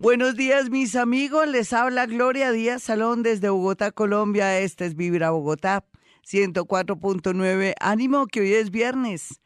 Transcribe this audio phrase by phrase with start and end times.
[0.00, 1.48] Buenos días, mis amigos.
[1.48, 4.60] Les habla Gloria Díaz Salón desde Bogotá, Colombia.
[4.60, 5.84] Este es Vibra Bogotá
[6.24, 7.74] 104.9.
[7.80, 9.40] Ánimo que hoy es viernes.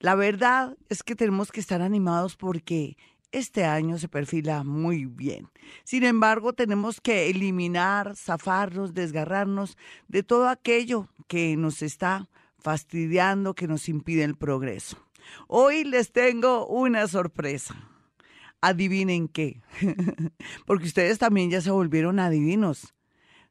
[0.00, 2.98] La verdad es que tenemos que estar animados porque
[3.32, 5.48] este año se perfila muy bien.
[5.84, 9.78] Sin embargo, tenemos que eliminar, zafarnos, desgarrarnos
[10.08, 12.28] de todo aquello que nos está
[12.58, 14.98] fastidiando, que nos impide el progreso.
[15.48, 17.93] Hoy les tengo una sorpresa
[18.66, 19.60] adivinen qué,
[20.66, 22.94] porque ustedes también ya se volvieron adivinos.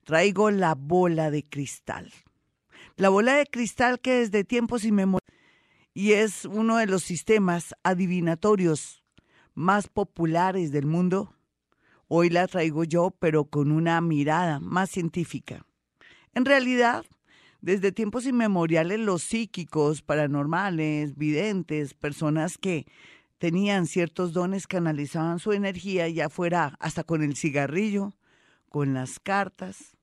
[0.03, 2.12] Traigo la bola de cristal.
[2.98, 5.23] La bola de cristal que desde tiempos inmemoriales
[5.94, 9.03] y es uno de los sistemas adivinatorios
[9.53, 11.36] más populares del mundo.
[12.08, 15.66] Hoy la traigo yo, pero con una mirada más científica.
[16.34, 17.05] En realidad,
[17.61, 22.88] desde tiempos inmemoriales los psíquicos, paranormales, videntes, personas que
[23.43, 28.13] tenían ciertos dones, canalizaban su energía, ya fuera hasta con el cigarrillo,
[28.69, 29.97] con las cartas.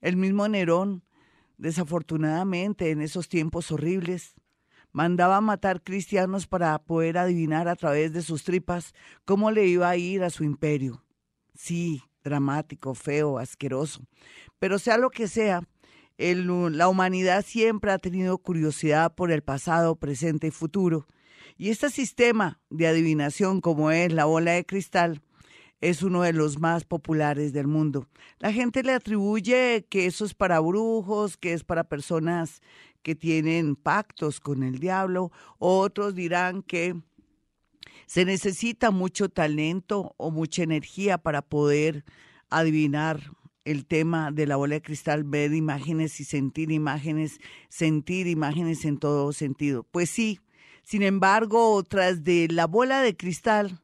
[0.00, 1.04] El mismo Nerón,
[1.58, 4.36] desafortunadamente, en esos tiempos horribles,
[4.90, 8.94] mandaba matar cristianos para poder adivinar a través de sus tripas
[9.26, 11.04] cómo le iba a ir a su imperio.
[11.54, 14.00] Sí, dramático, feo, asqueroso.
[14.58, 15.60] Pero sea lo que sea,
[16.16, 21.06] la humanidad siempre ha tenido curiosidad por el pasado, presente y futuro
[21.58, 25.20] y este sistema de adivinación, como es la bola de cristal,
[25.80, 28.08] es uno de los más populares del mundo.
[28.38, 32.62] La gente le atribuye que eso es para brujos, que es para personas
[33.02, 35.32] que tienen pactos con el diablo.
[35.58, 36.94] Otros dirán que
[38.06, 42.04] se necesita mucho talento o mucha energía para poder
[42.50, 43.20] adivinar
[43.64, 48.96] el tema de la bola de cristal, ver imágenes y sentir imágenes, sentir imágenes en
[48.98, 49.82] todo sentido.
[49.82, 50.40] Pues sí,
[50.88, 53.82] sin embargo, tras de la bola de cristal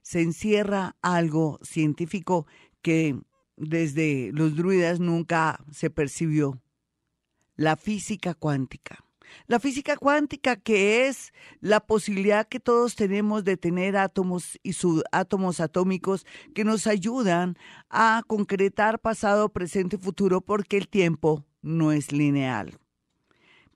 [0.00, 2.46] se encierra algo científico
[2.80, 3.20] que
[3.58, 6.58] desde los druidas nunca se percibió,
[7.54, 9.04] la física cuántica.
[9.46, 15.60] La física cuántica que es la posibilidad que todos tenemos de tener átomos y subátomos
[15.60, 16.24] atómicos
[16.54, 17.58] que nos ayudan
[17.90, 22.78] a concretar pasado, presente y futuro porque el tiempo no es lineal.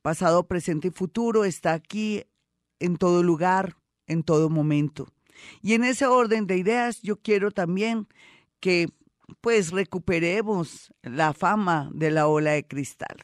[0.01, 2.25] Pasado, presente y futuro está aquí
[2.83, 3.77] en todo lugar,
[4.07, 5.09] en todo momento.
[5.63, 8.07] Y en ese orden de ideas yo quiero también
[8.61, 8.89] que
[9.41, 13.17] pues recuperemos la fama de la ola de cristal.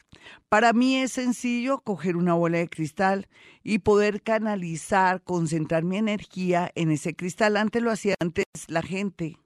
[0.47, 3.27] Para mí es sencillo coger una bola de cristal
[3.63, 7.57] y poder canalizar, concentrar mi energía en ese cristal.
[7.57, 9.37] Antes lo hacía antes la gente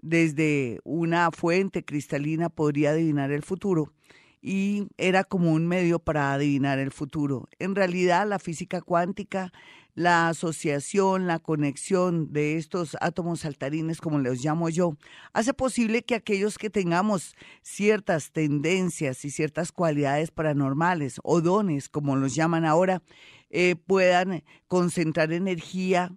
[0.00, 3.92] desde una fuente cristalina podría adivinar el futuro
[4.40, 7.48] y era como un medio para adivinar el futuro.
[7.58, 9.52] En realidad, la física cuántica,
[9.94, 14.96] la asociación, la conexión de estos átomos saltarines, como los llamo yo,
[15.32, 22.14] hace posible que aquellos que tengamos ciertas tendencias y ciertas cualidades paranormales o dones, como
[22.14, 23.02] los llaman ahora,
[23.50, 26.14] eh, puedan concentrar energía,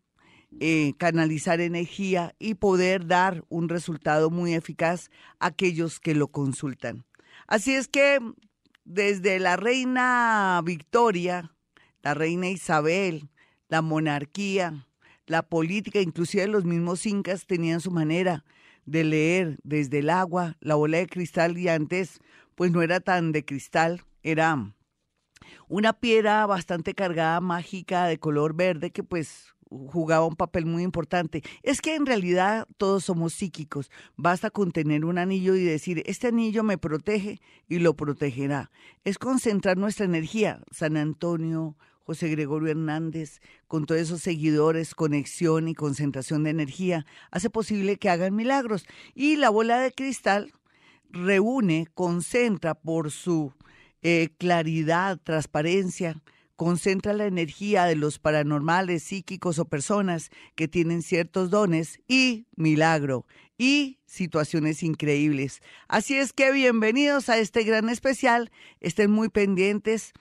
[0.59, 5.09] eh, canalizar energía y poder dar un resultado muy eficaz
[5.39, 7.05] a aquellos que lo consultan.
[7.51, 8.17] Así es que
[8.85, 11.53] desde la reina Victoria,
[12.01, 13.27] la reina Isabel,
[13.67, 14.87] la monarquía,
[15.25, 18.45] la política, inclusive los mismos incas tenían su manera
[18.85, 22.19] de leer desde el agua, la bola de cristal y antes
[22.55, 24.73] pues no era tan de cristal, era
[25.67, 31.41] una piedra bastante cargada, mágica, de color verde que pues jugaba un papel muy importante.
[31.63, 33.89] Es que en realidad todos somos psíquicos.
[34.17, 38.71] Basta con tener un anillo y decir, este anillo me protege y lo protegerá.
[39.03, 40.61] Es concentrar nuestra energía.
[40.71, 47.49] San Antonio, José Gregorio Hernández, con todos esos seguidores, conexión y concentración de energía, hace
[47.49, 48.85] posible que hagan milagros.
[49.15, 50.51] Y la bola de cristal
[51.09, 53.53] reúne, concentra por su
[54.01, 56.21] eh, claridad, transparencia,
[56.61, 63.25] concentra la energía de los paranormales, psíquicos o personas que tienen ciertos dones y milagro
[63.57, 65.63] y situaciones increíbles.
[65.87, 68.51] Así es que bienvenidos a este gran especial.
[68.79, 70.13] Estén muy pendientes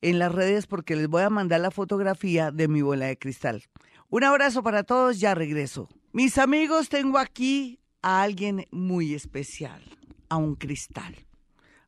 [0.00, 3.64] en las redes porque les voy a mandar la fotografía de mi bola de cristal.
[4.08, 5.88] Un abrazo para todos, ya regreso.
[6.12, 9.82] Mis amigos, tengo aquí a alguien muy especial,
[10.28, 11.16] a un cristal,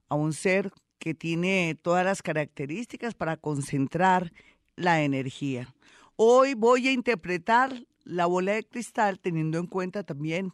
[0.08, 4.32] a un ser que tiene todas las características para concentrar
[4.76, 5.75] la energía.
[6.14, 10.52] Hoy voy a interpretar la bola de cristal teniendo en cuenta también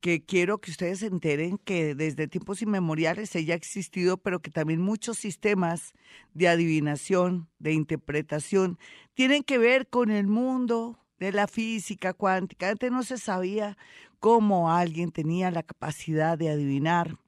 [0.00, 4.50] que quiero que ustedes se enteren que desde tiempos inmemoriales ella ha existido, pero que
[4.50, 5.92] también muchos sistemas
[6.34, 8.78] de adivinación, de interpretación,
[9.14, 12.68] tienen que ver con el mundo de la física cuántica.
[12.68, 13.76] Antes no se sabía
[14.20, 17.18] cómo alguien tenía la capacidad de adivinar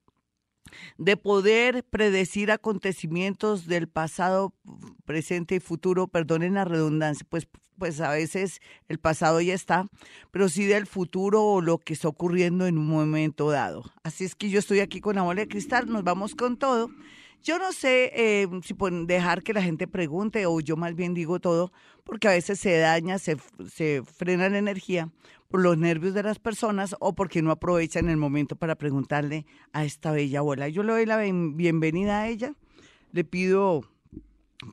[0.98, 4.54] de poder predecir acontecimientos del pasado,
[5.04, 7.48] presente y futuro, perdonen la redundancia, pues,
[7.78, 9.88] pues a veces el pasado ya está,
[10.30, 13.84] pero sí del futuro o lo que está ocurriendo en un momento dado.
[14.02, 16.90] Así es que yo estoy aquí con la bola de cristal, nos vamos con todo.
[17.42, 21.12] Yo no sé eh, si pueden dejar que la gente pregunte o yo más bien
[21.12, 21.72] digo todo,
[22.04, 23.36] porque a veces se daña, se,
[23.68, 25.10] se frena la enería
[25.48, 29.84] por los nervios de las personas o porque no aprovechan el momento para preguntarle a
[29.84, 30.68] esta bella abuela.
[30.68, 32.54] Yo le doy la bienvenida a ella,
[33.12, 33.82] le pido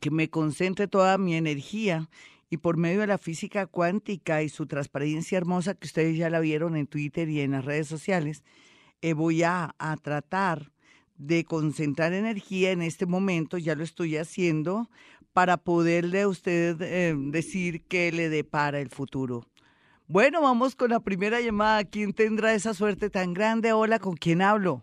[0.00, 2.08] que me concentre toda mi energía
[2.48, 6.40] y por medio de la física cuántica y su transparencia hermosa que ustedes ya la
[6.40, 8.42] vieron en Twitter y en las redes sociales,
[9.02, 10.72] eh, voy a, tratar
[11.20, 14.88] de concentrar energía en este momento, ya lo estoy haciendo,
[15.34, 19.44] para poderle a usted eh, decir qué le depara el futuro.
[20.08, 21.84] Bueno, vamos con la primera llamada.
[21.84, 23.72] ¿Quién tendrá esa suerte tan grande?
[23.72, 24.82] Hola, ¿con quién hablo?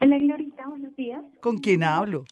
[0.00, 1.22] Hola, Glorita, buenos días.
[1.40, 2.24] ¿Con quién hablo?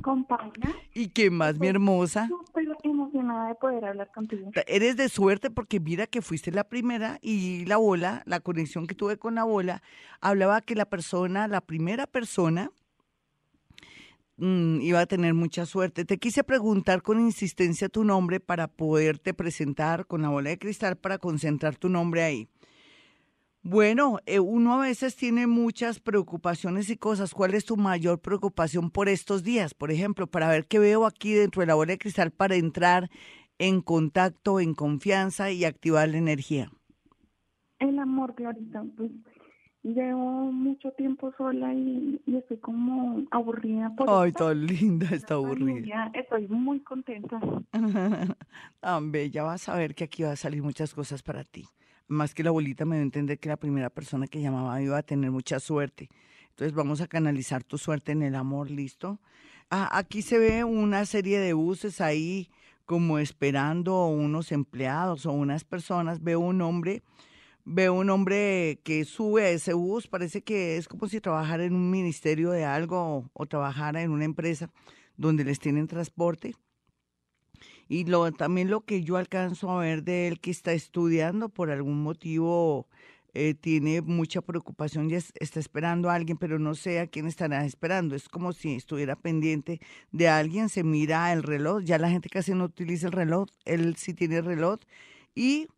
[0.00, 0.74] Con Paula.
[0.94, 2.28] ¿Y qué más, mi hermosa?
[2.46, 4.50] Estoy emocionada de poder hablar contigo.
[4.66, 8.94] Eres de suerte porque mira que fuiste la primera y la bola, la conexión que
[8.94, 9.82] tuve con la bola,
[10.20, 12.70] hablaba que la persona, la primera persona
[14.36, 16.04] Mm, iba a tener mucha suerte.
[16.04, 20.96] Te quise preguntar con insistencia tu nombre para poderte presentar con la bola de cristal
[20.96, 22.48] para concentrar tu nombre ahí.
[23.62, 27.32] Bueno, eh, uno a veces tiene muchas preocupaciones y cosas.
[27.32, 29.72] ¿Cuál es tu mayor preocupación por estos días?
[29.72, 33.08] Por ejemplo, para ver qué veo aquí dentro de la bola de cristal para entrar
[33.58, 36.70] en contacto, en confianza y activar la energía.
[37.78, 38.84] El amor, Clarita.
[38.96, 39.12] Pues
[39.82, 43.92] Llevo mucho tiempo sola y, estoy como aburrida.
[43.96, 46.12] Por Ay, tan linda, está aburrida.
[46.14, 47.40] Estoy muy contenta.
[48.80, 51.66] Tan bella, vas a ver que aquí va a salir muchas cosas para ti.
[52.12, 54.98] Más que la abuelita me dio a entender que la primera persona que llamaba iba
[54.98, 56.10] a tener mucha suerte.
[56.50, 59.18] Entonces vamos a canalizar tu suerte en el amor, ¿listo?
[59.70, 62.50] Ah, aquí se ve una serie de buses ahí
[62.84, 66.22] como esperando unos empleados o unas personas.
[66.22, 67.02] Veo un hombre
[67.64, 71.74] veo un hombre que sube a ese bus, parece que es como si trabajara en
[71.74, 74.68] un ministerio de algo o, trabajara en una empresa
[75.16, 76.54] donde les tienen transporte.
[77.92, 81.70] Y lo, también lo que yo alcanzo a ver de él que está estudiando por
[81.70, 82.88] algún motivo,
[83.34, 87.66] eh, tiene mucha preocupación y está esperando a alguien, pero no sé a quién estará
[87.66, 88.16] esperando.
[88.16, 89.78] Es como si estuviera pendiente
[90.10, 93.94] de alguien, se mira el reloj, ya la gente casi no utiliza el reloj, él
[93.96, 94.80] sí tiene reloj
[95.34, 95.68] y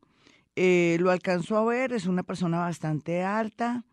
[0.55, 3.85] eh, lo alcanzó a ver, es una persona bastante alta.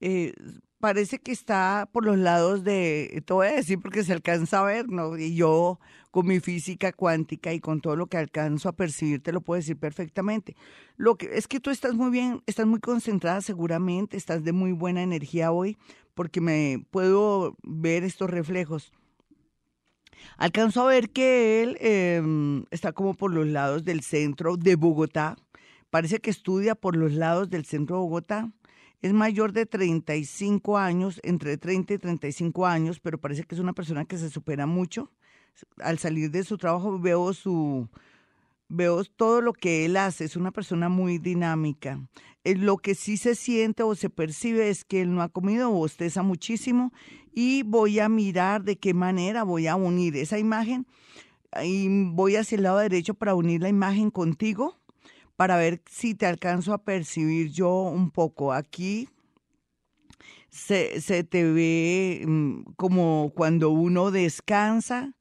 [0.00, 0.34] Eh,
[0.82, 4.64] parece que está por los lados de, te voy a decir porque se alcanza a
[4.64, 5.16] ver, ¿no?
[5.16, 5.78] Y yo
[6.10, 9.60] con mi física cuántica y con todo lo que alcanzo a percibir, te lo puedo
[9.60, 10.56] decir perfectamente.
[10.96, 14.72] Lo que es que tú estás muy bien, estás muy concentrada seguramente, estás de muy
[14.72, 15.78] buena energía hoy,
[16.14, 18.90] porque me puedo ver estos reflejos.
[20.36, 25.36] Alcanzo a ver que él em, está como por los lados del centro de Bogotá,
[25.92, 28.50] Parece que estudia por los lados del centro de Bogotá.
[29.02, 33.72] Es mayor de 35 años, entre 30 y 35 años, pero parece que es una
[33.72, 35.10] persona que se supera mucho.
[35.78, 37.88] Al salir de su trabajo veo su
[38.68, 42.00] veo todo lo que él hace, es una persona muy dinámica.
[42.44, 45.70] Eh, lo que sí se siente o se percibe es que él no ha comido,
[45.70, 46.92] bosteza muchísimo
[47.34, 50.86] y voy a mirar de qué manera voy a unir esa imagen
[51.62, 54.81] y voy hacia el lado derecho para unir la imagen contigo
[55.42, 58.52] para ver si te alcanzo a percibir yo un poco.
[58.52, 59.08] Aquí
[60.50, 65.16] se, te ve mm, como cuando uno descansa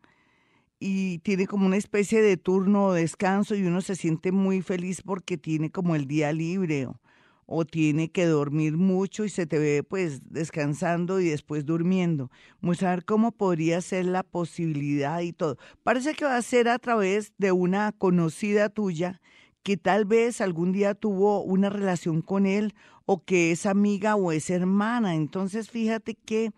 [0.80, 5.02] y tiene como una especie de turno de descanso y uno se siente muy feliz
[5.02, 7.02] porque tiene como el día libre o,
[7.48, 12.30] o, tiene que dormir mucho y se te ve pues descansando y después durmiendo.
[12.62, 15.58] Vamos a ver cómo podría ser la posibilidad y todo.
[15.82, 19.20] Parece que va a ser a través de una conocida tuya
[19.64, 22.74] que tal vez algún día tuvo una relación con él
[23.06, 25.16] o que es amiga o es hermana.
[25.16, 26.52] Entonces, fíjate que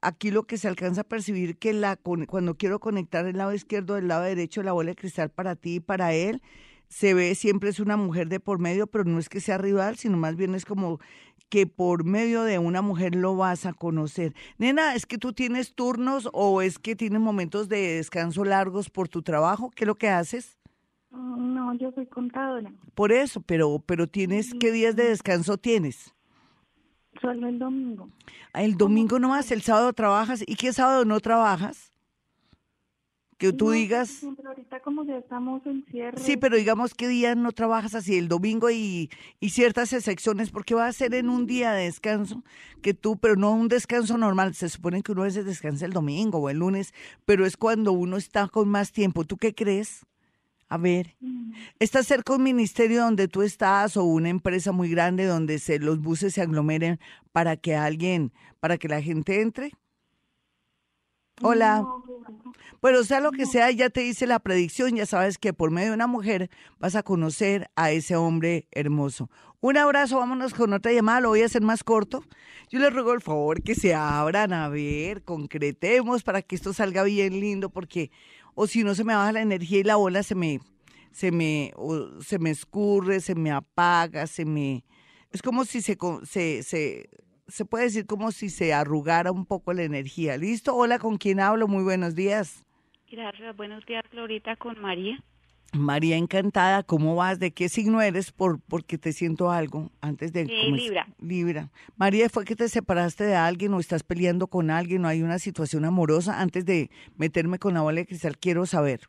[0.00, 3.94] aquí lo que se alcanza a percibir que la cuando quiero conectar el lado izquierdo
[3.94, 6.42] del lado derecho la bola de cristal para ti y para él,
[6.88, 9.96] se ve siempre es una mujer de por medio, pero no es que sea rival,
[9.96, 11.00] sino más bien es como
[11.48, 14.34] que por medio de una mujer lo vas a conocer.
[14.58, 19.08] Nena, ¿es que tú tienes turnos o es que tienes momentos de descanso largos por
[19.08, 19.70] tu trabajo?
[19.70, 20.58] ¿Qué es lo que haces?
[21.12, 22.72] No, yo soy contadora.
[22.94, 26.14] Por eso, pero, pero tienes, ¿qué días de descanso tienes?
[27.20, 28.08] Solo el domingo.
[28.54, 30.42] El domingo no más, el sábado trabajas.
[30.46, 31.92] ¿Y qué sábado no trabajas?
[33.42, 34.22] que tú digas...
[34.46, 36.16] Ahorita como ya estamos en cierre.
[36.16, 40.76] Sí, pero digamos que día no trabajas así, el domingo y, y ciertas excepciones, porque
[40.76, 42.44] va a ser en un día de descanso
[42.82, 44.54] que tú, pero no un descanso normal.
[44.54, 47.90] Se supone que uno a veces descansa el domingo o el lunes, pero es cuando
[47.90, 49.24] uno está con más tiempo.
[49.24, 50.06] ¿Tú qué crees?
[50.72, 54.88] A ver, Mm, ¿estás cerca de un ministerio donde tú estás o una empresa muy
[54.88, 56.98] grande donde se, los buses se aglomeren
[57.30, 59.72] para que alguien, para que la gente entre?
[61.42, 61.82] Hola.
[61.82, 62.02] no.
[62.80, 65.88] Bueno, sea lo que sea, ya te hice la predicción, ya sabes que por medio
[65.88, 66.48] de una mujer
[66.78, 69.28] vas a conocer a ese hombre hermoso.
[69.60, 72.24] Un abrazo, vámonos con otra llamada, lo voy a hacer más corto.
[72.70, 77.02] Yo les ruego el favor que se abran, a ver, concretemos para que esto salga
[77.04, 78.10] bien lindo, porque
[78.54, 80.60] o si no se me baja la energía y la bola se me,
[81.10, 84.84] se me, o se me escurre, se me apaga, se me...
[85.30, 87.10] Es como si se, se, se,
[87.48, 90.36] se puede decir como si se arrugara un poco la energía.
[90.36, 90.76] ¿Listo?
[90.76, 91.68] Hola, ¿con quién hablo?
[91.68, 92.64] Muy buenos días.
[93.10, 95.22] Gracias, buenos días, Glorita, con María.
[95.72, 96.82] María, encantada.
[96.82, 97.38] ¿Cómo vas?
[97.38, 98.30] ¿De qué signo eres?
[98.30, 100.44] Por, porque te siento algo antes de...
[100.44, 100.72] Comenzar.
[100.78, 101.08] Libra.
[101.18, 101.70] Libra.
[101.96, 105.38] María, ¿fue que te separaste de alguien o estás peleando con alguien o hay una
[105.38, 106.40] situación amorosa?
[106.40, 109.00] Antes de meterme con la bola de cristal, quiero saber.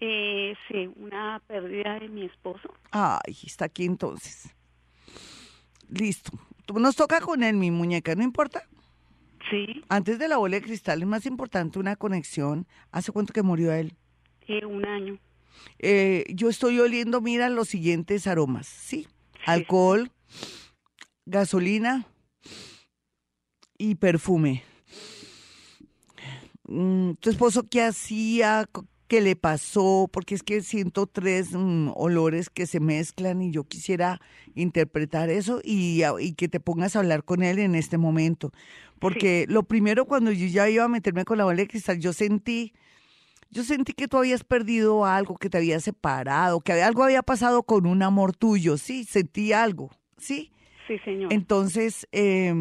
[0.00, 2.72] Eh, sí, una pérdida de mi esposo.
[2.90, 4.54] Ay, está aquí entonces.
[5.88, 6.32] Listo.
[6.74, 8.62] Nos toca con él, mi muñeca, ¿no importa?
[9.50, 12.66] Sí, Antes de la bola de cristal es más importante una conexión.
[12.92, 13.94] ¿Hace cuánto que murió él?
[14.46, 15.18] eh, un año.
[15.78, 19.06] Eh, yo estoy oliendo, mira, los siguientes aromas, ¿sí?
[19.46, 20.10] Alcohol,
[21.24, 22.06] gasolina
[23.78, 24.64] y perfume.
[26.64, 28.68] Mm, ¿Tu esposo qué hacía?
[29.06, 30.08] ¿Qué le pasó?
[30.12, 34.20] Porque es que siento tres mm, olores que se mezclan y yo quisiera
[34.54, 36.02] interpretar eso y
[36.36, 38.52] que te pongas a hablar con él en este momento.
[38.98, 42.12] Porque lo primero cuando yo ya iba a meterme con la bola de cristal, yo
[42.12, 42.74] sentí
[43.50, 47.62] yo sentí que tú habías perdido algo, que te habías separado, que algo había pasado
[47.62, 50.52] con un amor tuyo, sí, sentí algo, sí.
[50.86, 51.32] Sí, señor.
[51.32, 52.52] Entonces, eh,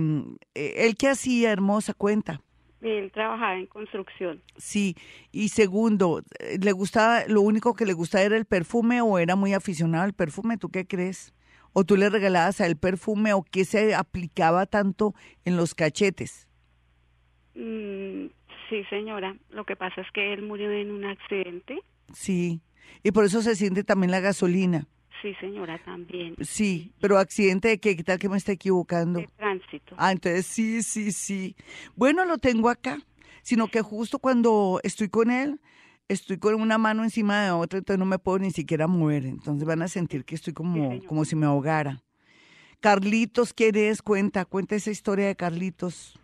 [0.54, 1.94] ¿él qué hacía, hermosa?
[1.94, 2.42] Cuenta.
[2.82, 4.42] Él trabajaba en construcción.
[4.58, 4.96] Sí.
[5.32, 9.36] Y segundo, eh, ¿le gustaba, lo único que le gustaba era el perfume o era
[9.36, 10.58] muy aficionado al perfume?
[10.58, 11.34] ¿Tú qué crees?
[11.74, 15.16] ¿O tú le regalabas a él perfume o qué se aplicaba tanto
[15.46, 16.48] en los cachetes?
[17.56, 18.28] Mm,
[18.70, 19.36] sí, señora.
[19.50, 21.80] Lo que pasa es que él murió en un accidente.
[22.14, 22.62] Sí.
[23.04, 24.88] Y por eso se siente también la gasolina.
[25.22, 26.36] Sí, señora, también.
[26.42, 29.20] Sí, pero accidente de qué, ¿qué tal que me está equivocando?
[29.20, 29.96] De tránsito.
[29.98, 31.56] Ah, entonces sí, sí, sí.
[31.96, 33.00] Bueno, lo tengo acá,
[33.42, 35.60] sino que justo cuando estoy con él,
[36.08, 39.26] estoy con una mano encima de otra, entonces no me puedo ni siquiera mover.
[39.26, 42.04] Entonces van a sentir que estoy como, como si me ahogara.
[42.80, 44.04] Carlitos, ¿quién es?
[44.04, 46.20] Cuenta, cuenta esa historia de Carlitos.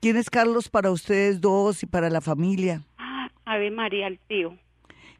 [0.00, 2.82] ¿Quién es Carlos para ustedes dos y para la familia?
[2.98, 4.56] Ah, Ave María, el tío.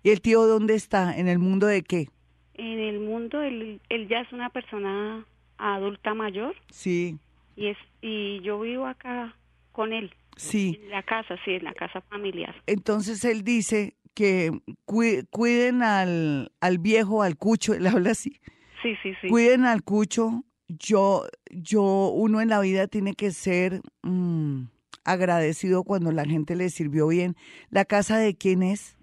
[0.02, 1.16] ¿Y el tío dónde está?
[1.16, 2.08] ¿En el mundo de qué?
[2.54, 5.24] En el mundo, él, él ya es una persona
[5.58, 7.18] adulta mayor Sí,
[7.56, 9.34] y es y yo vivo acá
[9.72, 10.12] con él.
[10.36, 10.78] sí.
[10.84, 12.54] En la casa, sí, en la casa familiar.
[12.66, 14.52] Entonces él dice que
[14.86, 18.38] cui- cuiden al, al viejo, al cucho, él habla así,
[18.82, 19.28] Sí, sí, sí.
[19.28, 20.44] cuiden al cucho.
[20.68, 24.64] Yo, yo, uno en la vida tiene que ser mm,
[25.04, 27.36] agradecido cuando la gente le sirvió bien.
[27.70, 28.96] ¿La casa de quién es?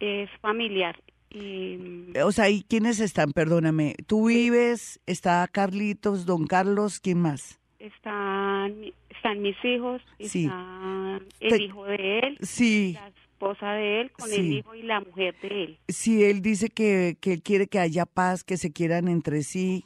[0.00, 1.00] Es familiar.
[1.30, 1.78] Y
[2.22, 3.32] O sea, ¿y quiénes están?
[3.32, 3.94] Perdóname.
[4.06, 7.58] Tú vives, está Carlitos, don Carlos, ¿quién más?
[7.78, 8.76] están,
[9.10, 10.44] están mis hijos, Sí.
[10.44, 14.56] está el Te- hijo de él, Sí, la esposa de él, con el Sí.
[14.58, 15.78] hijo y la mujer de él.
[15.88, 19.84] sí, él dice que, que él quiere que haya paz, que se quieran entre sí,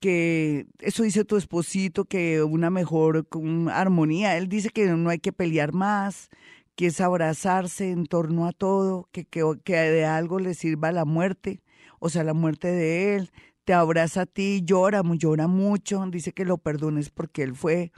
[0.00, 3.26] que eso dice tu esposito, que una mejor
[3.72, 4.36] armonía.
[4.36, 6.28] Él dice que no hay que pelear más,
[6.76, 11.04] que es abrazarse en torno a todo, que, que, que de algo le sirva la
[11.04, 11.62] muerte,
[11.98, 13.30] o sea, la muerte de él.
[13.64, 17.92] Te abraza a ti, llora, llora mucho, dice que lo perdones porque él fue,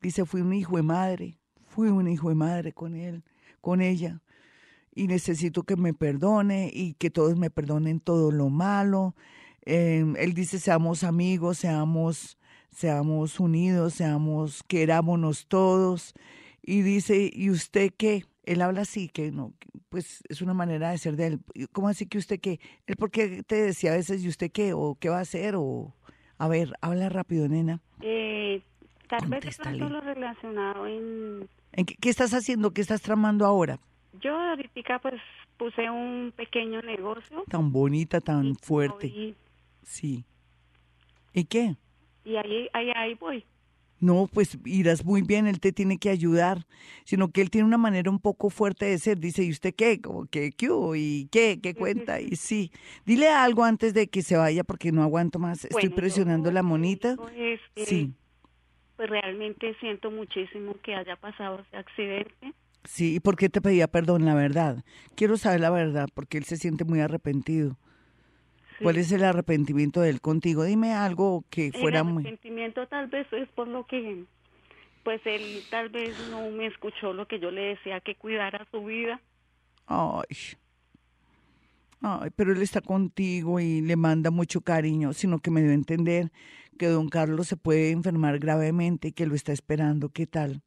[0.00, 3.24] dice, fui un hijo de madre, fui un hijo de madre con él,
[3.60, 4.20] con ella
[4.94, 9.14] y necesito que me perdone y que todos me perdonen todo lo malo.
[9.64, 12.38] Eh, él dice, seamos amigos, seamos,
[12.70, 16.14] seamos unidos, seamos, querámonos todos.
[16.62, 18.24] Y dice, ¿y usted qué?
[18.44, 19.54] Él habla así, que no,
[19.88, 21.40] pues es una manera de ser de él.
[21.72, 22.60] ¿Cómo así que usted qué?
[22.86, 24.74] Él por qué te decía a veces, ¿y usted qué?
[24.74, 25.54] ¿O qué va a hacer?
[25.56, 25.94] O,
[26.36, 27.80] a ver, habla rápido, nena.
[28.02, 28.62] Eh,
[29.08, 31.48] tal vez de pronto lo relacionado en...
[31.72, 32.70] ¿En qué, qué estás haciendo?
[32.72, 33.80] ¿Qué estás tramando ahora?
[34.20, 35.20] Yo ahorita pues
[35.56, 37.44] puse un pequeño negocio.
[37.48, 39.34] Tan bonita, tan y fuerte.
[39.84, 40.24] Sí.
[41.32, 41.76] ¿Y qué?
[42.24, 43.44] y ahí, ahí, ahí voy.
[44.00, 46.66] No, pues irás muy bien, él te tiene que ayudar,
[47.04, 49.18] sino que él tiene una manera un poco fuerte de ser.
[49.18, 50.00] Dice, ¿y usted qué?
[50.00, 51.60] Como que, ¿qué ¿Y qué?
[51.62, 52.20] ¿Qué cuenta?
[52.20, 52.70] Y sí,
[53.06, 55.64] dile algo antes de que se vaya porque no aguanto más.
[55.64, 57.16] Estoy presionando la monita.
[57.76, 58.12] sí.
[58.96, 62.52] Pues realmente siento muchísimo que haya pasado ese accidente.
[62.84, 64.84] Sí, ¿y por qué te pedía perdón, la verdad?
[65.16, 67.76] Quiero saber la verdad, porque él se siente muy arrepentido.
[68.84, 70.62] ¿Cuál es el arrepentimiento de él contigo?
[70.62, 72.22] Dime algo que fuera muy...
[72.22, 74.24] El arrepentimiento tal vez es por lo que,
[75.02, 78.84] pues él tal vez no me escuchó lo que yo le decía, que cuidara su
[78.84, 79.20] vida.
[79.86, 80.36] Ay.
[82.02, 86.30] Ay, pero él está contigo y le manda mucho cariño, sino que me debe entender
[86.78, 90.10] que don Carlos se puede enfermar gravemente y que lo está esperando.
[90.10, 90.60] ¿Qué tal?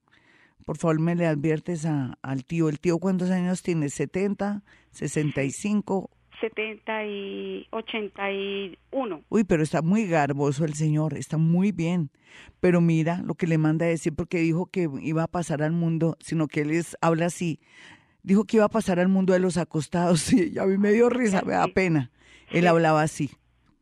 [0.66, 2.68] Por favor, me le adviertes a, al tío.
[2.70, 3.86] ¿El tío cuántos años tiene?
[3.86, 4.64] ¿70?
[4.92, 6.10] ¿65?
[6.42, 9.24] 70 y 81.
[9.30, 12.12] Uy, pero está muy garboso el señor, está muy bien.
[12.60, 15.72] Pero mira lo que le manda a decir, porque dijo que iba a pasar al
[15.72, 17.60] mundo, sino que él es, habla así.
[18.24, 20.32] Dijo que iba a pasar al mundo de los acostados.
[20.34, 22.12] Y a mí me dio risa, me da pena.
[22.52, 23.32] Él hablaba así.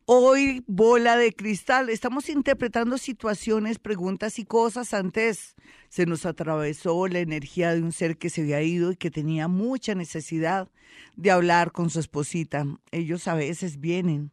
[0.08, 4.94] Hoy, bola de cristal, estamos interpretando situaciones, preguntas y cosas.
[4.94, 5.56] Antes
[5.88, 9.48] se nos atravesó la energía de un ser que se había ido y que tenía
[9.48, 10.70] mucha necesidad
[11.16, 12.64] de hablar con su esposita.
[12.92, 14.30] Ellos a veces vienen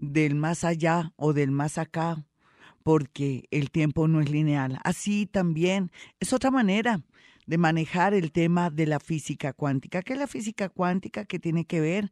[0.00, 2.26] del más allá o del más acá,
[2.82, 4.80] porque el tiempo no es lineal.
[4.82, 7.04] Así también es otra manera
[7.46, 10.02] de manejar el tema de la física cuántica.
[10.02, 11.24] ¿Qué es la física cuántica?
[11.24, 12.10] que tiene que ver?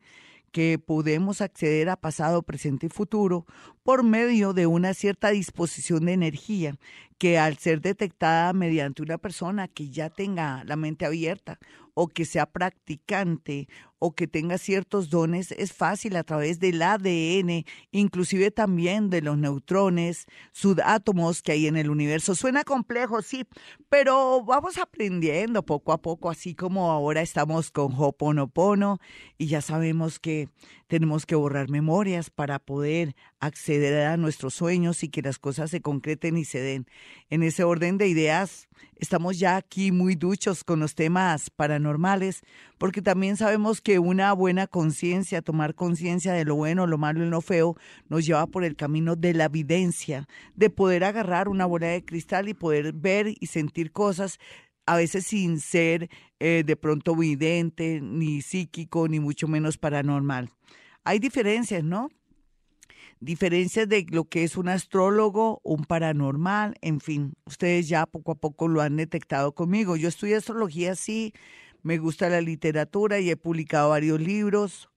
[0.52, 3.46] Que podemos acceder a pasado, presente y futuro
[3.82, 6.76] por medio de una cierta disposición de energía
[7.22, 11.60] que al ser detectada mediante una persona que ya tenga la mente abierta
[11.94, 13.68] o que sea practicante
[14.00, 19.38] o que tenga ciertos dones, es fácil a través del ADN, inclusive también de los
[19.38, 22.34] neutrones, sudátomos que hay en el universo.
[22.34, 23.44] Suena complejo, sí,
[23.88, 28.98] pero vamos aprendiendo poco a poco, así como ahora estamos con Hoponopono
[29.38, 30.48] y ya sabemos que
[30.92, 35.80] tenemos que borrar memorias para poder acceder a nuestros sueños y que las cosas se
[35.80, 36.86] concreten y se den.
[37.30, 42.42] En ese orden de ideas, estamos ya aquí muy duchos con los temas paranormales,
[42.76, 47.30] porque también sabemos que una buena conciencia, tomar conciencia de lo bueno, lo malo y
[47.30, 47.74] lo feo,
[48.10, 52.50] nos lleva por el camino de la evidencia, de poder agarrar una bola de cristal
[52.50, 54.38] y poder ver y sentir cosas
[54.84, 60.50] a veces sin ser eh, de pronto vidente, ni psíquico, ni mucho menos paranormal.
[61.04, 62.08] Hay diferencias, ¿no?
[63.20, 68.34] Diferencias de lo que es un astrólogo, un paranormal, en fin, ustedes ya poco a
[68.34, 69.96] poco lo han detectado conmigo.
[69.96, 71.32] Yo estudio astrología, sí,
[71.82, 74.88] me gusta la literatura y he publicado varios libros,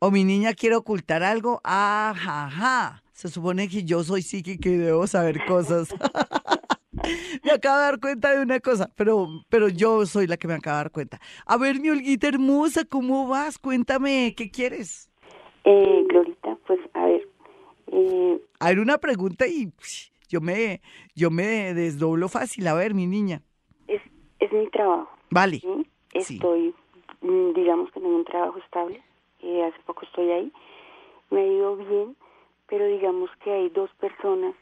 [0.00, 1.60] ¿O mi niña quiere ocultar algo?
[1.62, 5.94] Ajá, Se supone que yo soy psíquica y debo saber cosas.
[7.44, 10.54] me acabo de dar cuenta de una cosa, pero, pero yo soy la que me
[10.54, 11.20] acaba de dar cuenta.
[11.46, 13.58] A ver, mi Olguita hermosa, ¿cómo vas?
[13.58, 15.10] Cuéntame, ¿qué quieres?
[15.64, 17.28] Eh, Glorita, pues a ver.
[17.88, 18.40] Eh...
[18.58, 19.70] A ver, una pregunta y
[20.28, 20.80] yo me,
[21.14, 22.66] yo me desdoblo fácil.
[22.66, 23.42] A ver, mi niña
[24.40, 25.08] es mi trabajo.
[25.30, 25.62] Vale.
[26.12, 26.74] Estoy,
[27.20, 29.02] mm, digamos que en un trabajo estable.
[29.42, 30.52] Eh, hace poco estoy ahí.
[31.30, 32.16] Me ha ido bien,
[32.68, 34.54] pero digamos que hay dos personas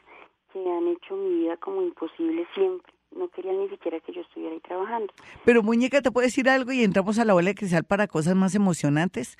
[0.53, 2.93] que han hecho mi vida como imposible siempre.
[3.15, 5.11] No querían ni siquiera que yo estuviera ahí trabajando.
[5.43, 6.71] Pero muñeca, ¿te puedo decir algo?
[6.71, 9.35] Y entramos a la bola de cristal para cosas más emocionantes.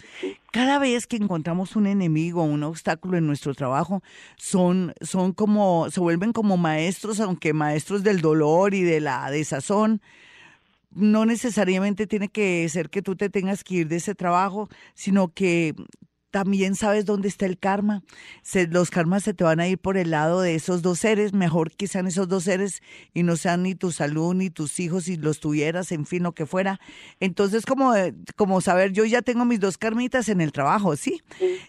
[0.52, 4.02] Cada vez que encontramos un enemigo o un obstáculo en nuestro trabajo,
[4.38, 10.02] son, son como, se vuelven como maestros, aunque maestros del dolor y de la desazón
[10.92, 15.34] no necesariamente tiene que ser que tú te tengas que ir de ese trabajo, sino
[15.34, 15.76] que
[16.32, 18.04] también sabes dónde está el karma.
[18.70, 21.72] los karmas se te van a ir por el lado de esos dos seres, mejor
[21.72, 22.82] que sean esos dos seres
[23.14, 26.34] y no sean ni tu salud ni tus hijos si los tuvieras, en fin, lo
[26.34, 26.80] que fuera.
[27.20, 27.94] Entonces, como,
[28.36, 31.22] como saber, yo ya tengo mis dos karmitas en el trabajo, ¿sí?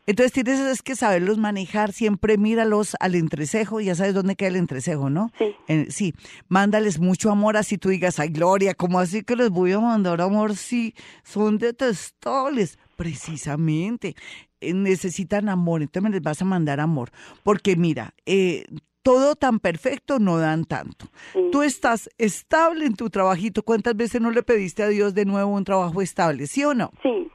[0.06, 4.56] Entonces tienes es que saberlos manejar, siempre míralos al entrecejo, ya sabes dónde queda el
[4.56, 5.30] entrecejo, ¿no?
[5.38, 5.86] Sí.
[5.90, 6.14] sí,
[6.48, 10.20] mándales mucho amor, así tú digas, ay, Gloria, ¿cómo así que les voy a mandar
[10.20, 10.94] amor si
[11.24, 12.78] son detestables?
[12.96, 14.14] Precisamente.
[14.60, 17.10] Eh, necesitan amor, entonces me les vas a mandar amor.
[17.42, 18.64] Porque mira, eh,
[19.02, 21.06] todo tan perfecto no dan tanto.
[21.50, 23.62] Tú estás estable en tu trabajito.
[23.62, 26.46] ¿Cuántas veces no le pediste a Dios de nuevo un trabajo estable?
[26.46, 26.90] ¿Sí o no?
[27.02, 27.30] Sí,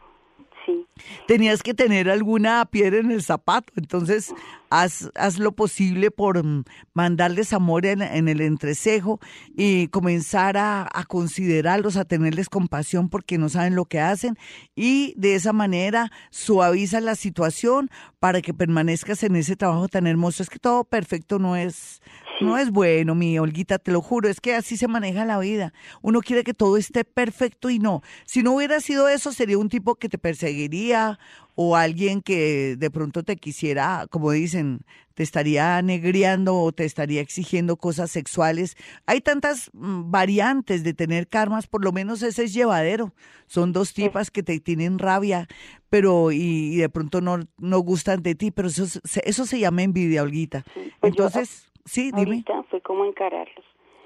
[1.27, 4.33] Tenías que tener alguna piedra en el zapato, entonces
[4.69, 9.19] haz, haz lo posible por mm, mandarles amor en, el entrecejo
[9.55, 14.37] y comenzar a, a, considerarlos, a tenerles compasión porque no saben lo que hacen
[14.75, 20.43] y de esa manera suaviza la situación para que permanezcas en ese trabajo tan hermoso.
[20.43, 22.01] Es que todo perfecto no es,
[22.41, 25.73] no es bueno, mi Olguita, te lo juro, es que así se maneja la vida.
[26.01, 28.01] Uno quiere que todo esté perfecto y no.
[28.25, 31.19] Si no hubiera sido eso, sería un tipo que te perseguiría
[31.55, 34.81] o alguien que de pronto te quisiera, como dicen,
[35.13, 38.75] te estaría negriando o te estaría exigiendo cosas sexuales.
[39.05, 43.13] Hay tantas mm, variantes de tener karmas, por lo menos ese es llevadero.
[43.47, 45.47] Son dos tipas que te tienen rabia,
[45.89, 48.85] pero y, de pronto no, no gustan de ti, pero eso,
[49.23, 50.63] eso se llama envidia, Olguita.
[50.99, 51.71] Pues Entonces...
[51.85, 52.43] Sí, dime.
[52.43, 53.65] Ahorita fue como encararlos.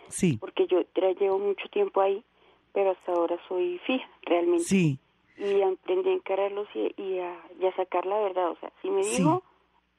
[0.10, 0.38] Sí.
[0.38, 2.24] Porque yo ya llevo mucho tiempo ahí,
[2.74, 4.66] pero hasta ahora soy fija, realmente.
[4.66, 5.00] Sí.
[5.38, 8.52] Y aprendí a encararlos y, a, sacar la verdad.
[8.52, 9.44] O sea, si me digo,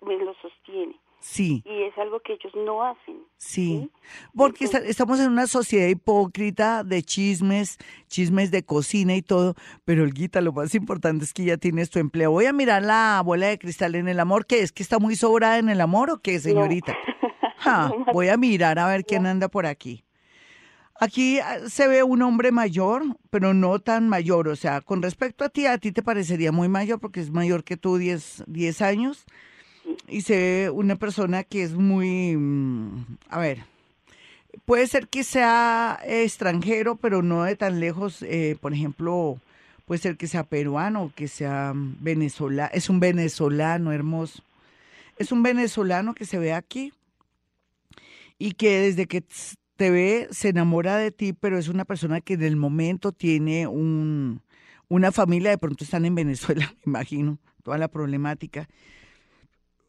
[0.02, 0.96] me lo sostiene.
[1.20, 1.62] Sí.
[1.66, 3.18] Y es algo que ellos no hacen.
[3.36, 3.90] Sí.
[4.34, 10.14] Porque estamos en una sociedad hipócrita de chismes, chismes de cocina y todo, pero el
[10.14, 12.30] guita, lo más importante es que ya tienes tu empleo.
[12.30, 15.14] Voy a mirar la bola de cristal en el amor, ¿qué es que está muy
[15.14, 16.96] sobrada en el amor o qué, señorita?
[18.12, 20.04] voy a mirar a ver quién anda por aquí.
[21.00, 24.48] Aquí ah, se ve un hombre mayor, pero no tan mayor.
[24.48, 27.64] O sea, con respecto a ti, a ti te parecería muy mayor porque es mayor
[27.64, 29.24] que tú 10, 10 años.
[30.08, 33.64] Y se ve una persona que es muy, mm, a ver,
[34.66, 38.22] puede ser que sea extranjero, pero no de tan lejos.
[38.22, 39.38] Eh, por ejemplo,
[39.86, 42.70] puede ser que sea peruano, que sea venezolano.
[42.74, 44.42] Es un venezolano hermoso.
[45.16, 46.92] Es un venezolano que se ve aquí
[48.40, 49.22] y que desde que
[49.76, 53.66] te ve se enamora de ti, pero es una persona que en el momento tiene
[53.66, 54.42] un,
[54.88, 58.66] una familia, de pronto están en Venezuela, me imagino, toda la problemática,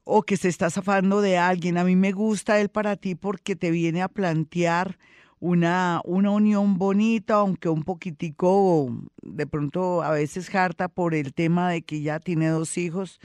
[0.04, 1.78] o que se está zafando de alguien.
[1.78, 5.00] A mí me gusta él para ti porque te viene a plantear
[5.40, 11.70] una, una unión bonita, aunque un poquitico de pronto a veces harta por el tema
[11.70, 13.22] de que ya tiene dos hijos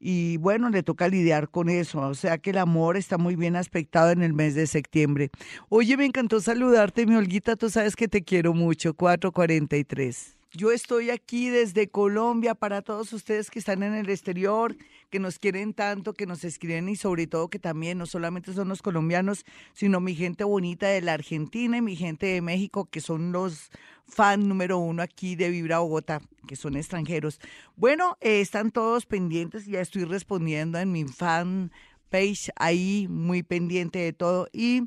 [0.00, 2.00] y bueno, le toca lidiar con eso.
[2.00, 5.30] O sea que el amor está muy bien aspectado en el mes de septiembre.
[5.68, 7.56] Oye, me encantó saludarte, mi Olguita.
[7.56, 8.94] Tú sabes que te quiero mucho.
[8.94, 10.37] 443.
[10.52, 14.76] Yo estoy aquí desde Colombia para todos ustedes que están en el exterior,
[15.10, 18.68] que nos quieren tanto, que nos escriben y sobre todo que también no solamente son
[18.68, 23.02] los colombianos, sino mi gente bonita de la Argentina y mi gente de México, que
[23.02, 23.70] son los
[24.06, 27.40] fan número uno aquí de Vibra Bogotá, que son extranjeros.
[27.76, 31.70] Bueno, eh, están todos pendientes, ya estoy respondiendo en mi fan
[32.08, 34.48] page ahí, muy pendiente de todo.
[34.50, 34.84] Y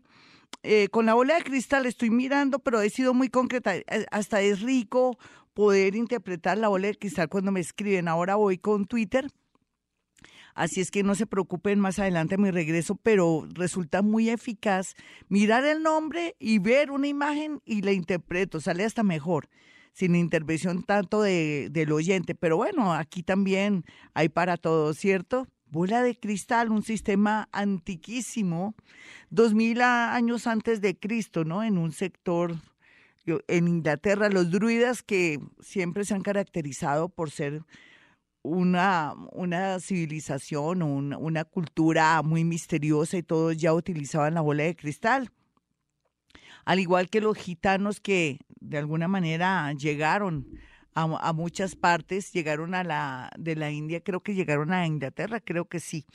[0.63, 3.75] eh, con la bola de cristal estoy mirando, pero he sido muy concreta.
[3.75, 5.17] Eh, hasta es rico
[5.53, 8.07] poder interpretar la bola de cristal cuando me escriben.
[8.07, 9.27] Ahora voy con Twitter.
[10.53, 14.95] Así es que no se preocupen más adelante mi regreso, pero resulta muy eficaz
[15.29, 19.47] mirar el nombre y ver una imagen y la interpreto, sale hasta mejor,
[19.93, 22.35] sin intervención tanto de, del oyente.
[22.35, 25.47] Pero bueno, aquí también hay para todo, ¿cierto?
[25.71, 28.75] Bola de cristal, un sistema antiquísimo,
[29.29, 31.63] dos mil años antes de Cristo, ¿no?
[31.63, 32.57] En un sector
[33.25, 37.63] en Inglaterra, los druidas que siempre se han caracterizado por ser
[38.43, 44.75] una, una civilización o una, cultura muy misteriosa y todos ya utilizaban la bola de
[44.75, 45.31] cristal.
[46.65, 50.47] Al igual que los gitanos que de alguna manera llegaron
[50.93, 55.65] a, muchas partes, llegaron a la de la India, creo que llegaron a Inglaterra, creo
[55.65, 56.05] que sí